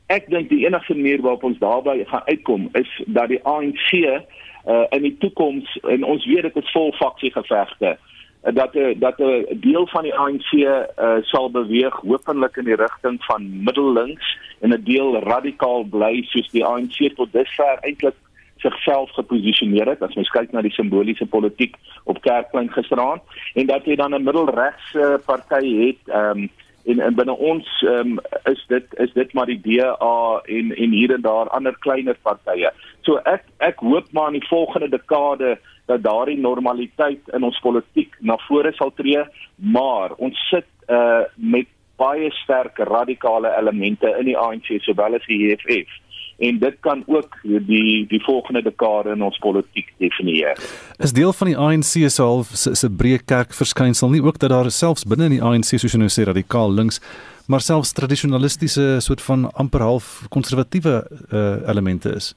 [0.06, 4.84] ek dink die enigste manier waarop ons daarby gaan uitkom is dat die ANC uh
[4.90, 9.58] in die toekoms en ons weet dit is vol faksie gevegte uh, dat dat 'n
[9.60, 14.84] deel van die ANC uh, sal beweeg hopelik in die rigting van middellinks en 'n
[14.84, 18.14] deel radikaal bly soos die ANC tot dusver eintlik
[18.60, 23.22] sigself geposisioneer het as mens kyk na die simboliese politiek op Kerkplein gisteraand
[23.54, 26.50] en dat jy dan 'n middelregse party het ehm um,
[26.88, 28.18] en, en binne ons um,
[28.48, 32.70] is dit is dit maar die DA en en hier en daar ander kleiner partye.
[33.06, 35.58] So ek ek hoop maar in die volgende dekade
[35.90, 39.24] dat daardie normaliteit in ons politiek na vore sal tree,
[39.56, 41.68] maar ons sit uh met
[41.98, 45.96] baie sterk radikale elemente in die ANC sowel as die EFF
[46.38, 50.58] en dit kan ook die die volgende dekade in ons politiek definieer.
[50.98, 54.70] Is deel van die ANC se half se breë kerk verskynsel nie ook dat daar
[54.70, 57.02] selfs binne in die ANC soos jy nou sê radikaal links
[57.48, 61.00] maar selfs tradisionalistiese soort van amper half konservatiewe
[61.32, 62.34] uh, elemente is.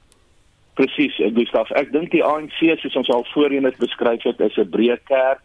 [0.79, 1.71] Presies, Gustaf.
[1.75, 5.43] Ek dink die ANC soos ons al voorheen het beskryf het, is 'n breë kerk.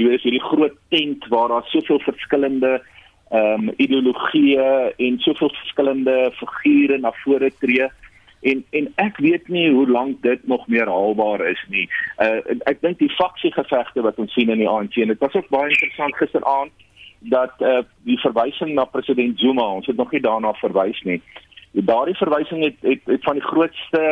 [0.00, 2.80] Jy weet, hierdie groot tent waar daar soveel verskillende
[3.32, 7.88] ehm um, ideologieë en soveel verskillende figure na vore tree
[8.42, 11.86] en en ek weet nie hoe lank dit nog meer haalbaar is nie.
[12.20, 15.48] Uh ek dink die faksiegevegte wat ons sien in die ANC en dit was ook
[15.54, 16.84] baie interessant gisteraand
[17.32, 21.22] dat uh die verwysing na president Zuma, ons het nog nie daarna verwys nie.
[21.72, 24.04] Daardie verwysing het, het het van die grootste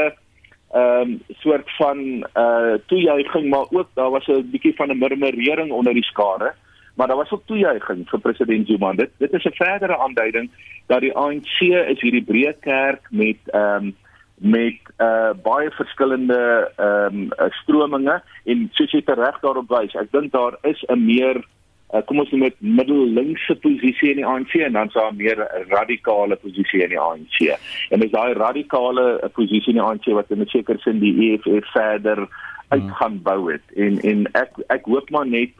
[0.71, 2.03] ehm um, soort van
[2.47, 6.55] uh toejuiging maar ook daar was 'n bietjie van 'n murmurering onder die skare.
[6.55, 6.70] Uh
[7.01, 8.93] maar daar was ook toejuiging vir president Zuma.
[8.93, 10.51] Dit dit is 'n verdere aanduiding
[10.87, 11.61] dat die ANC
[11.93, 13.97] is hierdie breë kerk met ehm um,
[14.41, 20.33] met uh baie verskillende ehm um, strominge en soos jy reg daarop wys, ek dink
[20.33, 21.41] daar is 'n meer
[21.95, 25.65] uh, kom ons noem dit middellinkse posisie in die ANC en dan so 'n meer
[25.69, 27.39] radikale posisie in die ANC.
[27.91, 31.73] En dis daai radikale posisie in die ANC wat in 'n sekere sin die EFF
[31.73, 32.29] verder hmm.
[32.69, 33.65] uit gaan bou het.
[33.77, 35.51] En en ek ek hoop maar net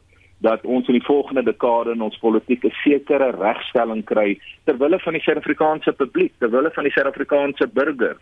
[0.41, 5.17] dat ons in die volgende dekade in ons politieke sekere regstelling kry ter wille van
[5.17, 8.17] die Suid-Afrikaanse publiek, ter wille van die Suid-Afrikaanse burger,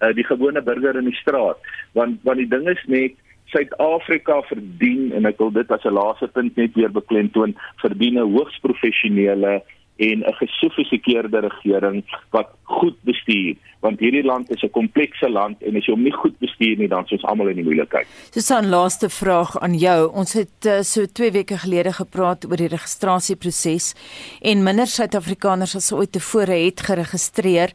[0.00, 1.60] uh, die gewone burger in die straat.
[1.92, 3.16] Want want die ding is net
[3.52, 8.32] Suid-Afrika verdien en ek wil dit as 'n laaste punt net weer beklemtoon, verdien 'n
[8.32, 9.62] hoogs professionele
[9.98, 15.76] en 'n gesofistikeerde regering wat goed bestuur want hierdie land is 'n komplekse land en
[15.76, 18.06] as jy hom nie goed bestuur nie dan is ons almal in die moeilikheid.
[18.30, 20.10] Susan laaste vraag aan jou.
[20.12, 23.94] Ons het uh, so 2 weke gelede gepraat oor die registrasieproses
[24.40, 27.72] en minder Suid-Afrikaners as ooit tevore het geregistreer.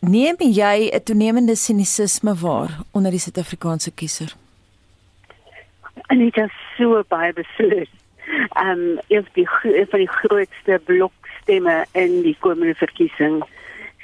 [0.00, 4.34] Neem jy 'n toenemende sinisisme waar onder die Suid-Afrikaanse kiezer?
[6.06, 7.88] En dit is so baie beslis
[8.48, 9.48] ehm um, is die
[9.90, 13.44] van die grootste blokstemme in die komende verkiesing.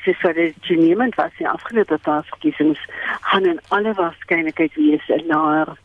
[0.04, 2.80] Dis wat dit niemand was in afgelope paar verkiesings
[3.20, 5.76] gaan in alle waarskynlikheid wees 'n naar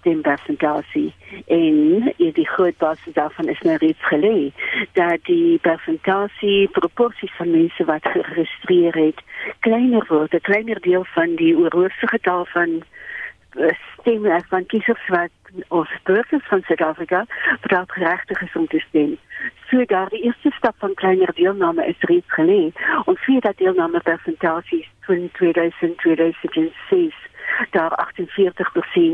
[0.00, 1.14] stempersentasie
[1.46, 4.52] en die groot basis daarvan is nou reeds gelê
[4.92, 9.20] dat die persentasie proporsies van mense wat geregistreer het
[9.66, 12.82] kleiner word 'n kleiner deel van die oorhoofse getal van
[13.50, 17.26] eh, stemme van kiesers wat of burgers van Suid-Afrika
[17.60, 19.18] wat geregtig is om te stem.
[19.68, 22.72] So daar die eerste stap van kleiner deelname is reeds gelê.
[23.04, 27.14] Ons sien dat deelname persentasies van 2000 2006
[27.70, 28.10] daar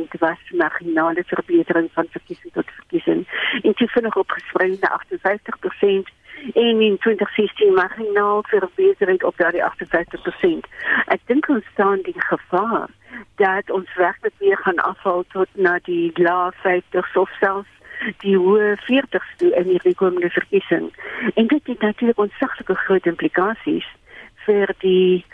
[0.07, 3.29] 48% was marginale verbetering van verkiesing tot verkiesing.
[3.63, 6.13] En dit vinnig opgespring na 58%
[6.55, 10.69] en in 2016 marginaal verbetering op daardie 58%.
[11.07, 12.89] Ek dink ons staan die gevaar
[13.35, 17.73] dat ons werklik weer gaan afval tot na die lae 50s of selfs
[18.23, 20.91] die hoë 40s toe in die komende verkiesing.
[21.35, 23.89] En dit het natuurlik ontsaglike groot implikasies
[24.45, 25.25] vir die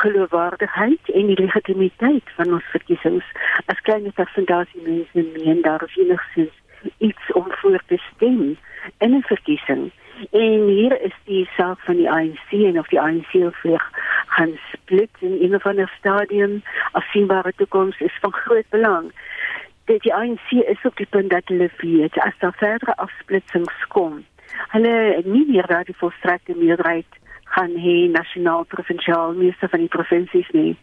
[0.00, 3.24] geloofwaardigheid en die legitimiteit van ons verkiesings.
[3.66, 6.54] As klein persentasie mense meen daar is enigstens
[6.98, 8.56] iets om voor te stem
[8.98, 9.90] in 'n verkiesing.
[10.30, 13.30] En hier is die saak van die ANC en of die ANC
[13.62, 13.84] vir
[14.36, 19.12] gaan split in een of ander stadium afsienbare toekoms is van groot belang.
[19.84, 24.20] Dit die ANC is op die punt dat hulle weet as daar verdere afsplitsings kom.
[24.68, 27.18] Hulle nie meer daar die volstrekte meerderheid
[27.56, 30.76] gaan hê nasionaal provinsiaal meeste van die provinsies nie.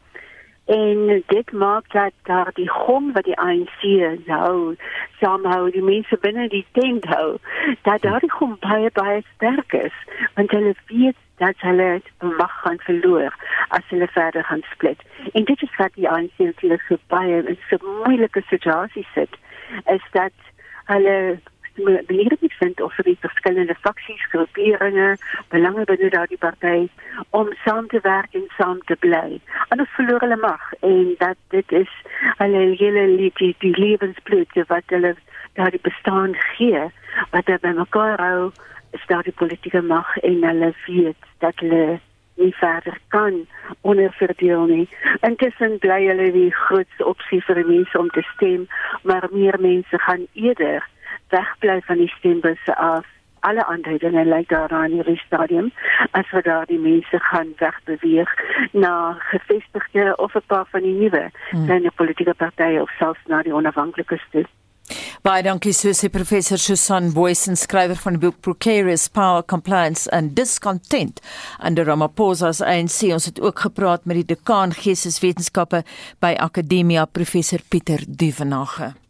[0.68, 3.82] En dit maak dat daar die gom wat die ANC
[4.26, 4.76] nou
[5.20, 7.38] saamhou, die mense binne die tent hou,
[7.82, 9.96] dat daar die gom baie baie sterk is,
[10.36, 13.36] want hulle weet dat hulle mag gaan verloor
[13.68, 15.02] as hulle verder gaan split.
[15.32, 19.40] En dit is wat die ANC natuurlik so baie in so moeilike situasie sit,
[19.86, 20.36] is dat
[20.92, 21.40] hulle
[21.84, 25.16] belangrik vind of vir die verskillende faksies, groeperinge,
[25.54, 26.88] belange binne daardie party
[27.38, 29.40] om saam te werk en saam te bly.
[29.70, 31.94] Anders verloor hulle mag en dat dit is
[32.42, 35.16] hulle hele die, die lewensbloed wat hulle
[35.60, 36.84] daardie bestaan gee
[37.34, 38.52] wat hulle by mekaar hou
[38.98, 42.00] is daardie politieke mag en hulle weet dat hulle
[42.38, 43.46] nie verder kan
[43.82, 44.86] onderverdeel nie.
[45.26, 48.68] Intussen bly hulle die grootste opsie vir mense om te stem,
[49.02, 50.86] maar meer mense gaan eerder
[51.30, 53.06] wegbly van die stembusse af
[53.40, 55.72] alle aanduidinge lyk daarna in hierdie stadium
[56.20, 58.34] as wat daar die mense gaan wegbeweeg
[58.72, 58.94] na
[59.32, 61.66] gevestigde of 'n paar van die nuwe hmm.
[61.66, 64.46] kleine politieke partye of selfs na die onafhanklikes toe.
[65.22, 71.20] Baie dankie Susie professor Susan Boysen skrywer van die boek Precarious Power Compliance and Discontent
[71.60, 75.84] under Ramaphosa's ANC ons het ook gepraat met die dekaan geesteswetenskappe
[76.20, 79.07] by Akademia professor Pieter Duvenage.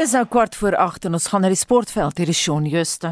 [0.00, 3.10] Dis nou kwart voor 8 en ons gaan na die sportveld hier die Shaun Juste.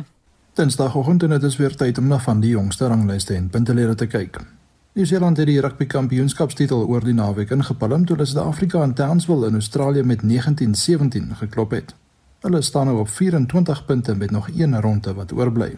[0.56, 4.06] Dinsdagoggend en dit is weer tyd om na van die jongste ranglyste en puntelere te
[4.08, 4.38] kyk.
[4.96, 9.58] Nieu-Seeland het die rugby kampioenskapstitel oor die naweek ingepalm toe hulle Suid-Afrika in Townsville in
[9.60, 11.92] Australië met 19-17 geklop het.
[12.46, 15.74] Hulle staan nou op 24 punte met nog een ronde wat oorbly.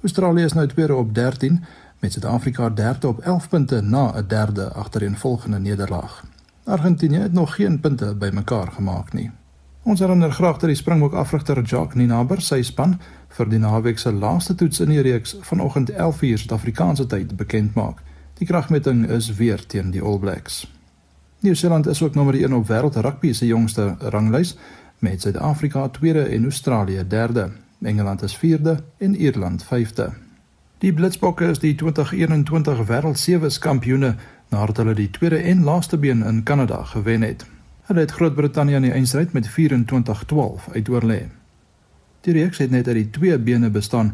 [0.00, 1.64] Australië is nou tweede op 13
[1.98, 6.24] met Suid-Afrika derde op 11 punte na 'n derde agtereenvolgende nederlaag.
[6.64, 9.30] Argentinië het nog geen punte bymekaar gemaak nie.
[9.88, 12.98] Ons herinner graag dat die Springbok afrigter Jacques Ninaber sy span
[13.32, 18.02] vir die naweek se laaste toets in die reeks vanoggend 11:00 Suid-Afrikaanse tyd bekend maak.
[18.36, 20.66] Die kragmeting is weer teen die All Blacks.
[21.40, 24.56] Nieu-Seeland is ook nommer 1 op wêreld rugby se jongste ranglys
[24.98, 27.50] met Suid-Afrika tweede en Australië derde.
[27.82, 30.12] Engeland is vierde en Ierland vyfde.
[30.78, 34.16] Die Blitsbokke is die 2021 wêreld sewe kampioene
[34.48, 37.46] nadat hulle die tweede en laaste been in Kanada gewen het.
[37.88, 41.22] Hulle het Groot-Brittanje in die eindstryd met 24-12 uitoorlê.
[42.20, 44.10] Die reeks het net uit die twee bene bestaan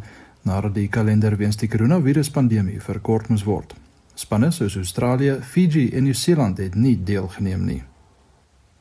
[0.47, 3.75] nadat die kalender weens die koronaviruspandemie verkort moes word.
[4.15, 7.81] Spanne soos Australië, Fiji en Nieu-Seeland het nie deelgeneem nie.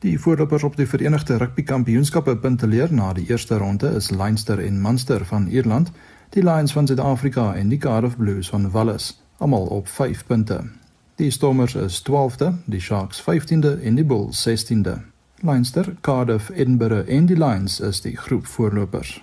[0.04, 4.78] Die voorlopers op die Verenigde Rugby Kampioenskappe punteleer na die eerste ronde is Leinster en
[4.82, 5.90] Munster van Ierland,
[6.30, 10.62] die Lions van Suid-Afrika en die Cardiff Blues van Wallis, almal op 5 punte.
[11.16, 14.96] Die Stormers is 12de, die Sharks 15de en die Bulls 16de.
[15.40, 19.22] Leinster, Cardiff, Edinburgh en die Lions is die groep voorlopers.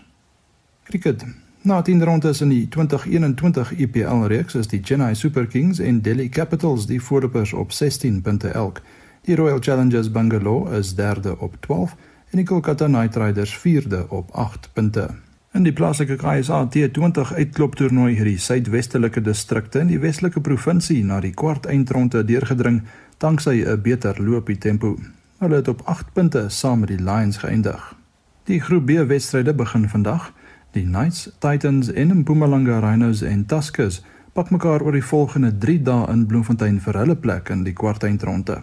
[0.84, 1.26] Cricket.
[1.62, 6.30] Na 10 rondes in die 2021 IPL reeks is die Chennai Super Kings en Delhi
[6.30, 8.82] Capitals die voorlopers op 16 punte elk.
[9.28, 11.96] Die Royal Challengers Bangalore is derde op 12
[12.30, 15.10] en die Kolkata Knight Riders vierde op 8 punte.
[15.52, 21.18] In die plaaslike KSA T20 uitkloptoernooi het die suidwestelike distrikte in die Weselike provinsie na
[21.20, 22.78] die kwart eindronde deurgedring
[23.20, 24.96] danksy 'n beter loopie tempo.
[25.40, 27.96] Hulle het op 8 punte saam met die Lions geëindig.
[28.44, 30.32] Die groep B wedstryde begin vandag.
[30.72, 36.08] Die Knights, Titans en Mpumalanga Rhinos en Tuskers pak mekaar oor die volgende 3 dae
[36.12, 38.62] in Bloemfontein vir hulle plek in die kwartfinale.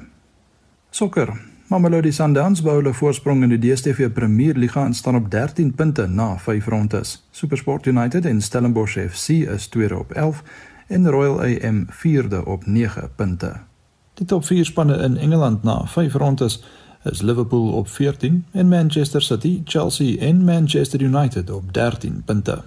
[0.91, 1.58] Sokker.
[1.69, 6.07] Mamelodi Sundowns bou hulle voorsprong in die DStv Premier Liga en staan op 13 punte
[6.09, 7.11] na 5 rondes.
[7.31, 10.43] SuperSport United en Stellenbosch FC is tweede op 11
[10.87, 13.53] en Royal AM vierde op 9 punte.
[14.15, 16.65] Die top 4 spanne in Engeland na 5 rondes
[17.05, 22.63] is Liverpool op 14 en Manchester City, Chelsea en Manchester United op 13 punte.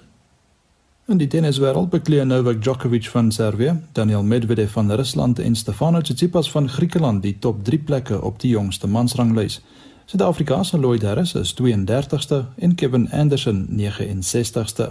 [1.12, 6.52] In die tenniswêreld bekleë Novak Djokovic van Servië, Daniel Medvedev van Rusland en Stefanos Tsitsipas
[6.52, 9.58] van Griekeland die top 3 plekke op die jongste mansranglys.
[10.06, 14.88] Suid-Afrika se Lloyd Harris is 32ste en Kevin Anderson 69ste.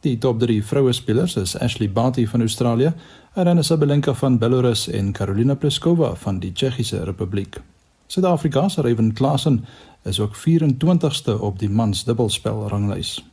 [0.00, 2.92] Die top 3 vroue spelers is Ashley Barty van Australië,
[3.34, 7.60] Aryna Sabalenka van Belarus en Karolina Pliskova van die Tsjechiese Republiek.
[8.06, 9.64] Suid-Afrika se Ryan Klassen
[10.04, 13.29] is ook 24ste op die mans dubbelspel ranglys.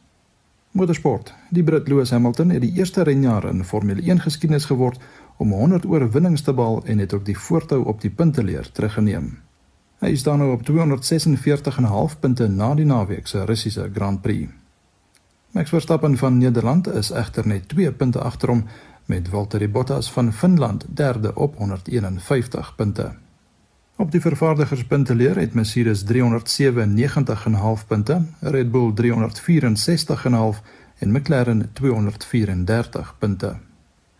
[0.77, 1.33] Motorsport.
[1.49, 5.01] Die Brit Lewis Hamilton het die eerste renjaer in Formule 1 geskiedenis geword
[5.41, 9.31] om 100 oorwinnings te behaal en het ook die voortou op die punteleer teruggeneem.
[10.05, 14.51] Hy staan nou op 246,5 punte na die naweek se Russiese Grand Prix.
[15.51, 18.65] Max Verstappen van Nederland is egter net 2 punte agter hom
[19.05, 23.11] met Valtteri Bottas van Finland derde op 151 punte.
[23.97, 30.61] Op die vervaardigerspunteleer het Mercedes 397,5 punte, Red Bull 364,5
[30.97, 33.55] en McLaren 234 punte.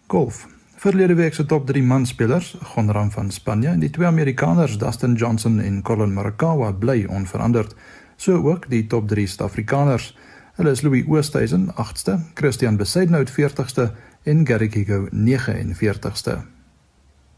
[0.08, 0.48] Golf.
[0.76, 5.60] Verlede week se top 3 manspelers, Gonram van Spanje en die twee Amerikaners Dustin Johnson
[5.60, 7.76] en Collin Morikawa bly onveranderd.
[8.16, 10.18] So ook die top 3 Suid-Afrikaners.
[10.56, 13.92] Hulle is Louis Oosthuizen 8ste, Christian Besaidnout 40ste
[14.24, 16.57] en Gary Kigo 49ste.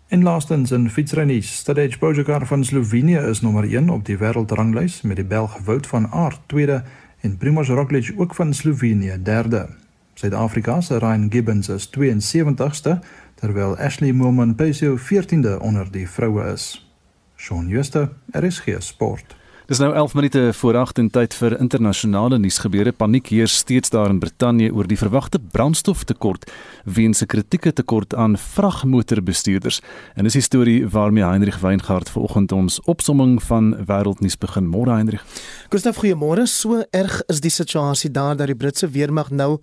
[0.10, 5.20] En laastens in fietsrennies, Stadej Pogačar van Slovenië is nommer 1 op die wêreldranglys met
[5.22, 6.80] die Belg Wout van Aert tweede
[7.22, 9.68] en Primož Roglič ook van Slovenië derde.
[10.14, 12.98] Suid-Afrika se Ryan Gibbons is 72ste
[13.36, 16.90] terwyl Ashley Moolman-Pasio 14de onder die vroue is.
[17.38, 19.36] Shaun Schuster, RSG Sport.
[19.70, 22.90] Dis nou 11 minute voor 8 en tyd vir internasionale nuusgebeure.
[22.92, 26.50] Paniek heers steeds daar in Brittanje oor die verwagte brandstoftekort
[26.90, 29.82] weens 'n kritieke tekort aan vragmotorbestuurders.
[30.16, 34.68] En dis die storie waarmee Heinrich Weingart vanoggend ons opsomming van wêreldnuus begin.
[34.68, 35.24] Môre Heinrich.
[35.70, 36.48] Gustav, goeiemôre.
[36.48, 39.60] So erg is die situasie daar dat die Britse weermag nou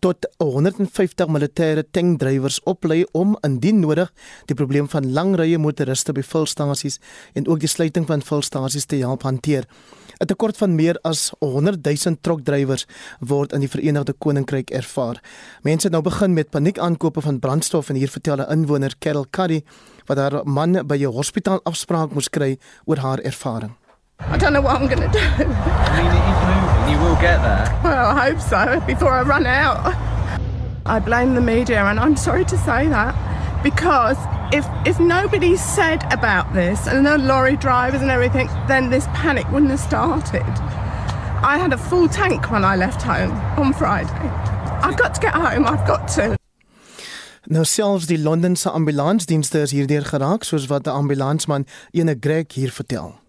[0.00, 4.10] tot 150 militêre tankdrywers oplei om indien nodig
[4.48, 6.98] die probleem van lang rye motoriste by vulstasies
[7.34, 9.68] en ook die sluiting van vulstasies te help hanteer.
[10.20, 12.86] 'n Tekort van meer as 100 000 trokdrywers
[13.20, 15.22] word in die Verenigde Koninkryk ervaar.
[15.62, 19.64] Mense het nou begin met paniekaankope van brandstof en hier vertel 'n inwoner, Carol Curry,
[20.06, 23.79] wat haar man by 'n hospitaal afspraak moes kry oor haar ervaring.
[24.28, 25.18] I don't know what I'm going to do.
[25.18, 26.92] I mean, it is moving.
[26.92, 27.80] You will get there.
[27.82, 29.94] Well, I hope so before I run out.
[30.86, 33.14] I blame the media, and I'm sorry to say that
[33.62, 34.16] because
[34.52, 39.46] if if nobody said about this and the lorry drivers and everything, then this panic
[39.50, 40.46] wouldn't have started.
[41.42, 44.10] I had a full tank when I left home on Friday.
[44.82, 45.66] I've got to get home.
[45.66, 46.36] I've got to.
[47.46, 52.70] Nou selfs die Londense ambulansdienste is hierdeur geraak soos wat 'n ambulansman ene Greg hier
[52.70, 53.19] vertel.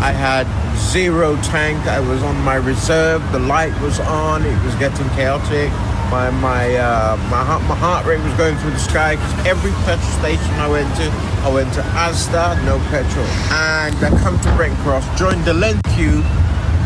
[0.00, 1.86] I had zero tank.
[1.86, 3.20] I was on my reserve.
[3.32, 4.44] The light was on.
[4.44, 5.70] It was getting chaotic.
[6.10, 9.72] My my uh, my heart my heart rate was going through the sky because every
[9.86, 11.10] petrol station I went to,
[11.42, 15.82] I went to Asda, no petrol, and I come to Brent Cross, joined the length
[15.96, 16.22] queue.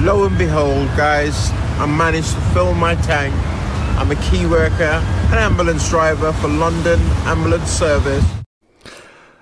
[0.01, 1.51] Lo and behold, guys,
[1.83, 3.35] I managed to fill my tank.
[3.99, 8.38] I'm a key worker, an ambulance driver for London Ambulance Service.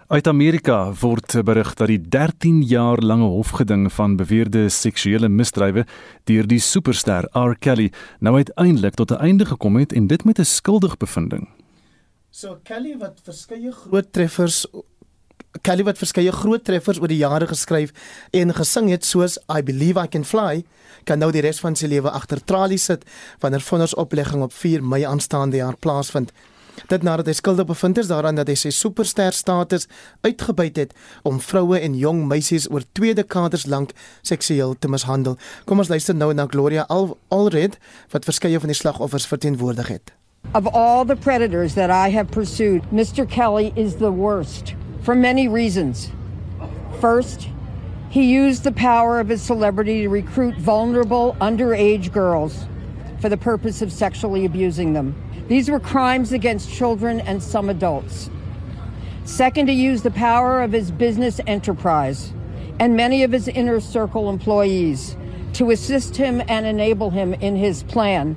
[0.07, 5.83] Uit Amerika word berig dat die 13 jaar lange hofgeding van beweerde seksuele misdrywe
[6.31, 7.89] deur die superster R Kelly
[8.23, 11.49] nou uiteindelik tot 'n einde gekom het en dit met 'n skuldigbevinding.
[12.31, 14.67] So Kelly wat verskeie groot treffers
[15.61, 17.91] Kelly wat verskeie groot treffers oor die jare geskryf
[18.31, 20.65] en gesing het soos I believe I can fly
[21.05, 23.05] kan nou die res van sy lewe agter tralies sit
[23.41, 26.33] wanneer vondersoplegging op 4 Mei aanstaande jaar plaasvind.
[26.91, 29.89] Dit nadat hy skuldig bevind is daaraan dat hy sy superster status
[30.27, 30.93] uitgebuit het
[31.27, 35.39] om vroue en jong meisies oor twee dekades lank seksueel te mishandel.
[35.65, 37.79] Kom ons luister nou na Gloria Al Alred
[38.13, 40.13] wat verskeie van die slagoffers verteenwoordig het.
[40.55, 43.27] Of all the predators that I have pursued, Mr.
[43.29, 46.11] Kelly is the worst for many reasons.
[47.01, 47.49] First,
[48.11, 52.67] he used the power of his celebrity to recruit vulnerable underage girls
[53.21, 55.15] for the purpose of sexually abusing them.
[55.49, 58.31] These were crimes against children and some adults.
[59.25, 62.33] Second, to use the power of his business enterprise
[62.79, 65.17] and many of his inner circle employees
[65.53, 68.37] to assist him and enable him in his plan.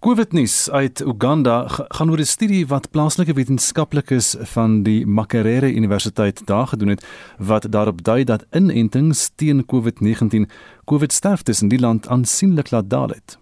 [0.00, 6.66] COVID-nuus uit Uganda gaan oor 'n studie wat plaaslike wetenskaplikes van die Makerere Universiteit daar
[6.66, 7.06] gedoen het
[7.38, 10.50] wat daarop dui dat inentings teen COVID-19
[10.84, 13.38] COVID-sterftes in die land aansienlik laat daal het.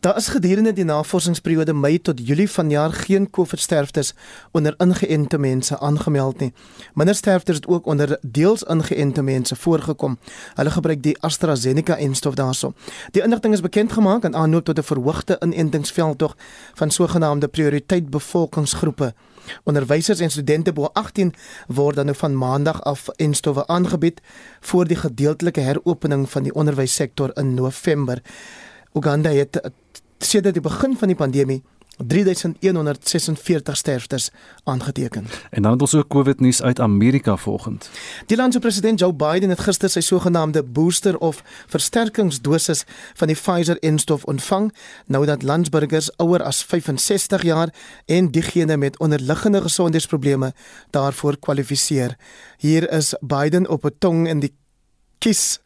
[0.00, 4.14] Daar is gedurende die navorsingsperiode Mei tot Julie vanjaar geen COVID-sterftes
[4.52, 6.52] onder ingeënte mense aangemeld nie.
[6.94, 10.18] Minder sterftes het ook onder deels ingeënte mense voorgekom.
[10.54, 12.72] Hulle gebruik die AstraZeneca-enstof daarso.
[13.10, 16.36] Die inligting is bekend gemaak in aanloop tot 'n verhoogde inentingsveldtog
[16.74, 19.14] van sogenaamde prioriteit bevolkingsgroepe.
[19.64, 21.34] Onderwysers en studente bo 18
[21.66, 24.20] word dan nou van maandag af enstowwe aangebied
[24.60, 28.22] voor die gedeeltelike heropening van die onderwyssektor in November.
[28.92, 29.70] Uganda het
[30.18, 31.62] sedert die begin van die pandemie
[31.96, 34.30] 3146 sterftes
[34.64, 35.26] aangeteken.
[35.50, 37.90] En dan het ons ook COVID nuus uit Amerika volgend.
[38.26, 43.36] Die land se president Joe Biden het gister sy sogenaamde booster of versterkingsdosis van die
[43.36, 44.74] Pfizer-enstof ontvang,
[45.06, 50.52] nou dat landsburgers ouer as 65 jaar en diegene met onderliggende gesondheidsprobleme
[50.90, 52.16] daarvoor kwalifiseer.
[52.56, 54.54] Hier is Biden op 'n tong in die
[55.18, 55.60] kies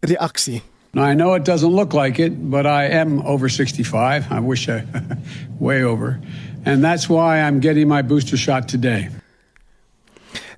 [0.00, 0.62] reaksie.
[0.92, 4.32] Now, I know it doesn't look like it, but I am over 65.
[4.32, 4.84] I wish I
[5.58, 6.18] way over.
[6.64, 9.08] And that's why I'm getting my booster shot today.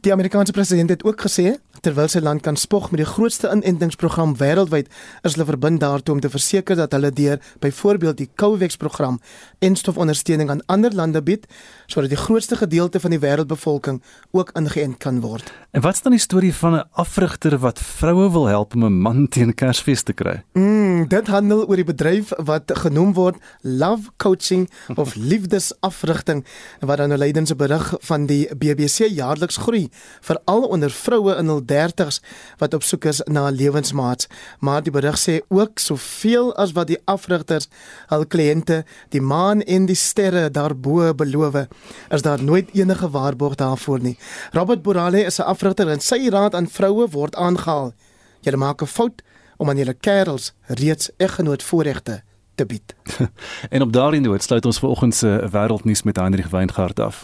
[0.01, 4.37] Die Amerikaanse president het ook gesê terwyl sy land kan spog met die grootste inentingsprogram
[4.41, 4.89] wêreldwyd,
[5.23, 9.21] is hulle verbind daartoe om te verseker dat hulle deur byvoorbeeld die COVAX program
[9.59, 11.47] enstofondersteuning aan ander lande bied
[11.91, 14.01] sodat die grootste gedeelte van die wêreldbevolking
[14.31, 15.53] ook ingeënt kan word.
[15.71, 19.01] En wat is dan die storie van 'n afrigter wat vroue wil help om 'n
[19.01, 20.43] man teen Kersfees te kry?
[20.53, 26.45] Mm, dit handel oor die bedryf wat genoem word Love Coaching of liefdesafrigting
[26.81, 29.89] wat dan 'n leidense berig van die BBC jaarliks groei
[30.21, 32.21] veral onder vroue in hul 30s
[32.59, 34.27] wat op soek is na 'n lewensmaat.
[34.59, 37.69] Maar die berig sê ook soveel as wat die afrigters
[38.07, 41.67] hul kliënte die maan en die sterre daarbo beloof,
[42.09, 44.19] is daar nooit enige waarborg daarvoor nie.
[44.53, 47.93] Robert Borale is 'n afrigter en sy raad aan vroue word aangehaal.
[48.41, 49.23] Jy maak 'n fout
[49.57, 52.23] om aan julle kerels reeds eggenoot voorregte
[52.61, 52.95] te bied.
[53.75, 57.23] en op daardie noot sluit ons vanoggend se wêreldnuus met Heinrich Weingart af.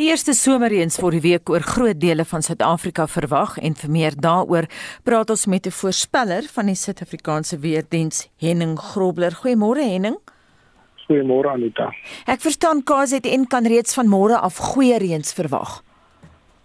[0.00, 4.16] Die eerste somerreëns vir die week oor groot dele van Suid-Afrika verwag en vir meer
[4.28, 4.68] daaroor
[5.04, 9.32] praat ons met 'n voorspeller van die Suid-Afrikaanse Weerdiens, Henning Grobler.
[9.42, 10.16] Goeiemôre Henning.
[11.08, 11.92] Goeiemôre Anita.
[12.26, 15.82] Ek verstaan KZN kan reeds van môre af goeie reëns verwag.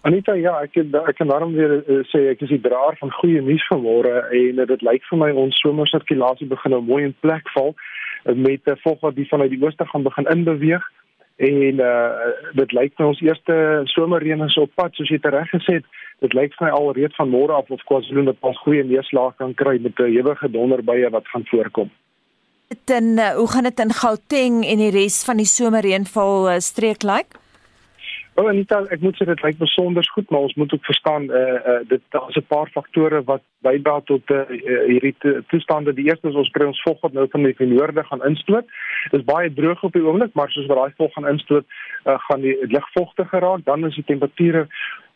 [0.03, 3.11] Anita, ja, ek het, ek kan daarom weer uh, sê ek is die draer van
[3.21, 7.13] goeie nuus vanmôre en uh, dit lyk vir my ons somersirkulasie begin nou mooi in
[7.23, 7.71] plek val
[8.23, 10.83] met 'n volg wat die vanuit die ooste gaan begin inbeweeg
[11.35, 12.09] en uh
[12.53, 15.85] dit lyk vir ons eerste somerreën is op pad soos jy reg gesê het
[16.19, 19.79] dit lyk vir my al reeds van môre af of KwaZulu-Natal goeie neerslag kan kry
[19.81, 21.89] met 'n ewige donderbuie wat gaan voorkom.
[22.67, 26.59] Dit en uh, hoe gaan dit in Gauteng en die res van die somerreënval uh,
[26.59, 27.11] streek lyk?
[27.13, 27.42] Like?
[28.33, 31.41] Wel dit ek moet sê dit lyk besonder goed, maar ons moet ook verstaan eh
[31.41, 34.41] uh, uh, dit daar's 'n paar faktore wat bydra tot uh,
[34.87, 35.15] hierdie
[35.47, 35.93] toestande.
[35.93, 38.65] Die eerste is ons kry ons vog wat nou van die noorde gaan instoot.
[39.11, 41.65] Dit is baie droog op die oomblik, maar soos wat daai vog gaan instoot,
[42.05, 44.67] uh, gaan die lig vogtig geraak, dan is die temperature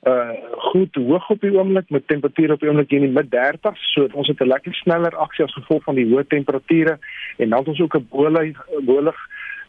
[0.06, 0.32] uh
[0.72, 4.08] goed hoog op die oomblik met temperature op die oomblik in die mid 30s so
[4.14, 7.00] ons het 'n lekker sneller aksie as gevolg van die hoë temperature
[7.38, 9.18] en dan het ons ook 'n bolig bolig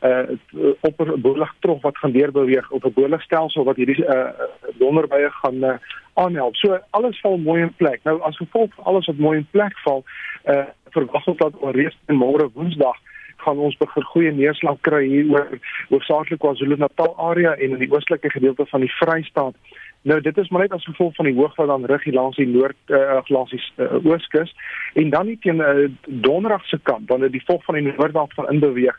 [0.02, 4.30] uh op 'n boligtrof wat gaan deurbeweeg op 'n boligstelsel wat hierdie uh
[4.78, 5.74] donderbuie gaan uh,
[6.14, 6.56] aanhelp.
[6.56, 8.00] So alles val mooi in plek.
[8.02, 10.04] Nou as gevolg van alles wat mooi in plek val,
[10.44, 12.96] uh verwag ons dat reeds môre Woensdag
[13.36, 18.30] gaan ons begin goeie neerslag kry hier oor hoofsaaklik KwaZulu-Natal area en in die oostelike
[18.30, 19.54] gedeelte van die Vrystaat.
[20.02, 22.36] Nou dit is maar net as gevolg van die hoog wat dan rig hier langs
[22.36, 24.54] die noord uh, langs die uh, ooskus
[24.94, 28.50] en dan nie teen uh, donderdag se kant wanneer die volk van die noordwes van
[28.52, 28.98] inbeweeg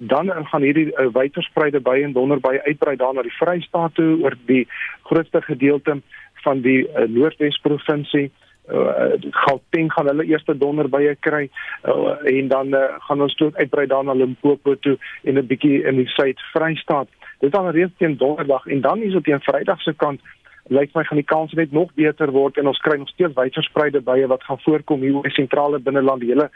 [0.00, 4.36] dan gaan hierdie uh, wydverspreide bye en donderbye uitbrei daar na die Vrystaat toe oor
[4.48, 4.64] die
[5.08, 6.00] grootste gedeelte
[6.44, 8.30] van die uh, Noordwes provinsie.
[8.70, 11.48] Uh, Gauteng gaan hulle eerste donderbye kry
[11.84, 15.82] uh, en dan uh, gaan ons toe uitbrei daar na Limpopo toe en 'n bietjie
[15.84, 17.08] in die Suid-Vrystaat.
[17.40, 20.20] Dit dan reeds teen donderdag en dan is dit teen Vrydag se kant
[20.70, 24.00] lyk my gaan die kans net nog beter word en ons kry nog steeds wydverspreide
[24.06, 26.22] bye wat gaan voorkom hier die sentrale binneland.
[26.22, 26.46] Die hele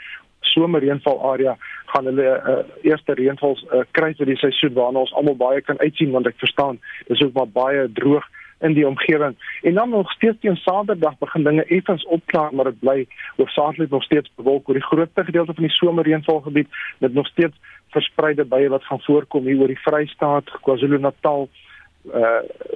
[0.55, 1.57] somerreënval area
[1.91, 5.81] gaan hulle uh, eerste reënval uh, kry vir die seisoen waarna ons almal baie kan
[5.83, 8.31] uitsien want ek verstaan dis ook maar baie droog
[8.65, 9.35] in die omgewing.
[9.67, 12.99] En dan nog steeds teen Saterdag begin dinge effens opklaar maar dit bly
[13.41, 18.47] hoofsaaklik nog steeds bewolk oor die grootste gedeelte van die somerreënvalgebied met nog steeds verspreide
[18.47, 21.74] bye wat gaan voorkom hier oor die Vrystaat, KwaZulu-Natal uh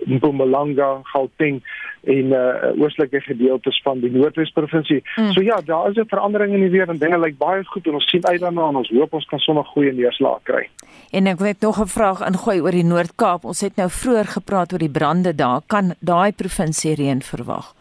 [0.06, 1.62] Mpumalanga, Gauteng
[2.04, 5.02] en uh oostelike gedeeltes van die Noordwes provinsie.
[5.16, 5.32] Mm.
[5.32, 7.94] So ja, daar is 'n verandering in die weer en dinge lyk baie goed en
[7.94, 10.68] ons sien uit daarna en ons hoop ons kan sommer goeie neerslae kry.
[11.10, 13.44] En ek wil nog 'n vraag ingooi oor die Noord-Kaap.
[13.44, 15.60] Ons het nou vroeër gepraat oor die brande daar.
[15.66, 17.77] Kan daai provinsie reën verwag?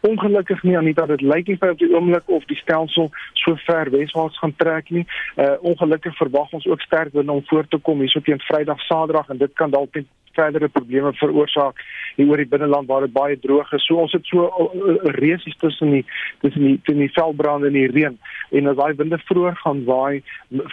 [0.00, 3.10] Ongelukkig nie Anita, dit lyk nie vir op die oomblik of die stelsel
[3.42, 5.04] so ver weswaarts gaan trek nie.
[5.36, 9.28] Uh ongelukkig verwag ons ook sterk wind om voor te kom hierso teen Vrydag, Saterdag
[9.28, 10.00] en dit kan dalk
[10.32, 11.80] verdere probleme veroorsaak
[12.16, 13.84] hier oor die binneland waar dit baie droog is.
[13.86, 16.04] So ons het so 'n resies tussen die
[16.40, 18.18] tussen die tussen die veldbrande en die reën
[18.50, 20.22] en as daai winde vroeër gaan waai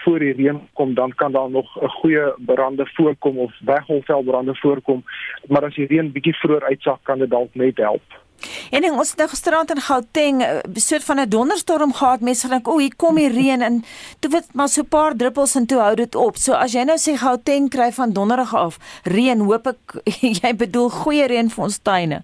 [0.04, 5.04] voor die reën kom dan kan daar nog 'n goeie brande voorkom of wegholveldbrande voorkom.
[5.48, 8.27] Maar as die reën bietjie vroeër uitsak kan dit dalk net help.
[8.72, 12.22] En ding, ons het nou gisterand in Gauteng 'n uh, soort van 'n donderstorm gehad.
[12.22, 13.84] Mense dink, "O, hier kom die reën." En
[14.20, 16.38] toe word maar so 'n paar druppels en toe hou dit op.
[16.38, 20.02] So as jy nou sê Gauteng kry van donderdag af reën, hoop ek
[20.42, 22.24] jy bedoel goeie reën vir ons tuine.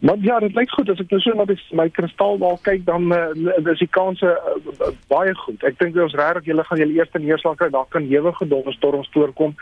[0.00, 1.44] Maar ja, dit lyk goed as ek nou so na
[1.76, 3.34] my kristalbal kyk dan uh,
[3.68, 5.60] is die kanse uh, baie goed.
[5.68, 9.52] Ek dink ons regtig julle gaan julle eerste neerslag kry, daar kan ewige donderstorms voorkom.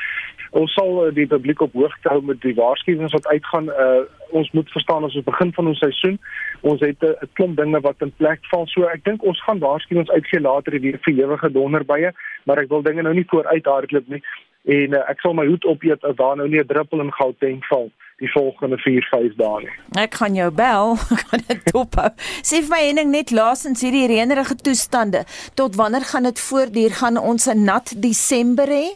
[0.62, 3.66] Ons sal uh, die publiek op hoogte hou met die waarskuwings wat uitgaan.
[3.74, 6.18] Uh, ons moet verstaan as ons begin van ons seisoen,
[6.62, 8.66] ons het 'n uh, klomp dinge wat in plek val.
[8.70, 12.14] So ek dink ons gaan waarskuwings uitgee later hierdie vir ewige donderbye,
[12.46, 14.22] maar ek wil dinge nou nie vooruit hardloop nie.
[14.70, 17.64] En uh, ek sal my hoed opeet as daar nou nie 'n druppel in Gauteng
[17.66, 19.74] val die volgende 4, 5 dae nie.
[20.02, 22.08] Ek kan jou bel, kan dit dophou.
[22.42, 25.24] Sê vir my Henning net laasens hierdie reënerige toestande,
[25.58, 26.96] tot wanneer gaan dit voortduur?
[26.98, 28.88] Gaan ons 'n nat Desember hê?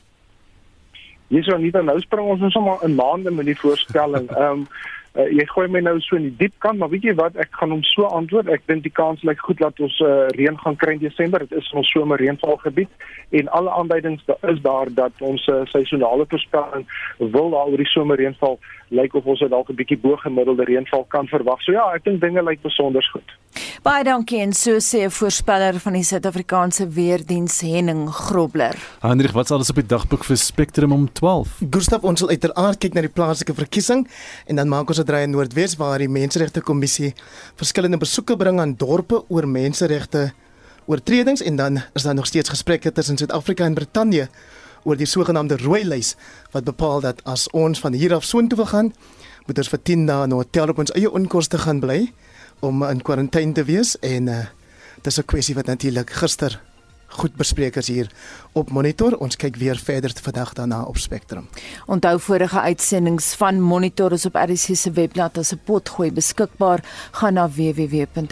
[1.32, 4.26] Hier sou nie dan nou spring ons ons sommer 'n maande met die voorstelling.
[4.36, 4.66] Ehm um,
[5.16, 7.52] uh, jy gooi my nou so in die diep kant, maar weet jy wat, ek
[7.60, 8.48] gaan hom so antwoord.
[8.48, 11.44] Ek dink die kans lyk goed dat ons uh, reën gaan kry in Desember.
[11.46, 12.90] Dit is ons somer reënvalgebied
[13.30, 16.86] en alle aanduidings daar is daar dat ons uh, seisonale voorspelling
[17.18, 18.58] wil daar oor die somer reënval
[18.92, 21.60] lyk of ons dalk 'n bietjie bo gemiddelde reënval kan verwag.
[21.62, 23.28] So ja, ek dink dinge lyk besonder goed.
[23.82, 28.76] Baie dankie en so sê 'n voorspeller van die Suid-Afrikaanse Weerdiens Henning Grobler.
[29.00, 31.60] Hendrik, wat sal ons op die dagboek vir Spectrum om 12?
[31.70, 34.08] Gustav ons sal uiteraard kyk na die plaaslike verkiesing
[34.46, 37.14] en dan maak ons 'n draai in Noordwes waar die Menseregte Kommissie
[37.56, 40.32] verskillende besoeke bring aan dorpe oor menseregte
[40.86, 44.28] oortredings en dan is daar nog steeds gesprekke tussen Suid-Afrika en Brittanje
[44.84, 46.16] oor die sogenaamde rooi lys
[46.52, 48.92] wat bepaal dat as ons van hier af soontoe wil gaan,
[49.46, 52.12] moet ons vir 10 dae in 'n hotel op ons eie onkoste gaan bly
[52.60, 54.46] om in kwarantyne te wees en uh,
[55.02, 56.60] dis 'n kwessie wat natuurlik gister
[57.12, 58.10] goed bespreek is hier
[58.52, 59.16] op Monitor.
[59.18, 61.48] Ons kyk weer verder vandag daarna op Spectrum.
[61.86, 66.84] Onthou vorige uitsendings van Monitor is op RC se webblad as 'n potgooi beskikbaar.
[67.10, 68.22] Gaan na www.rc.co.za.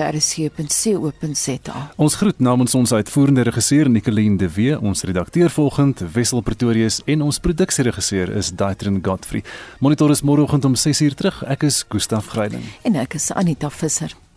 [1.96, 7.22] Ons groet namens ons uitvoerende regisseur Nicoline de Wee, ons redakteur volgend Wessel Pretorius en
[7.22, 9.44] ons produksieregisseur is Daitrin Godfrey.
[9.78, 11.44] Monitor is môreoggend om 6:00 terug.
[11.44, 14.29] Ek is Gustaf Greiling en ek is Anita Visser.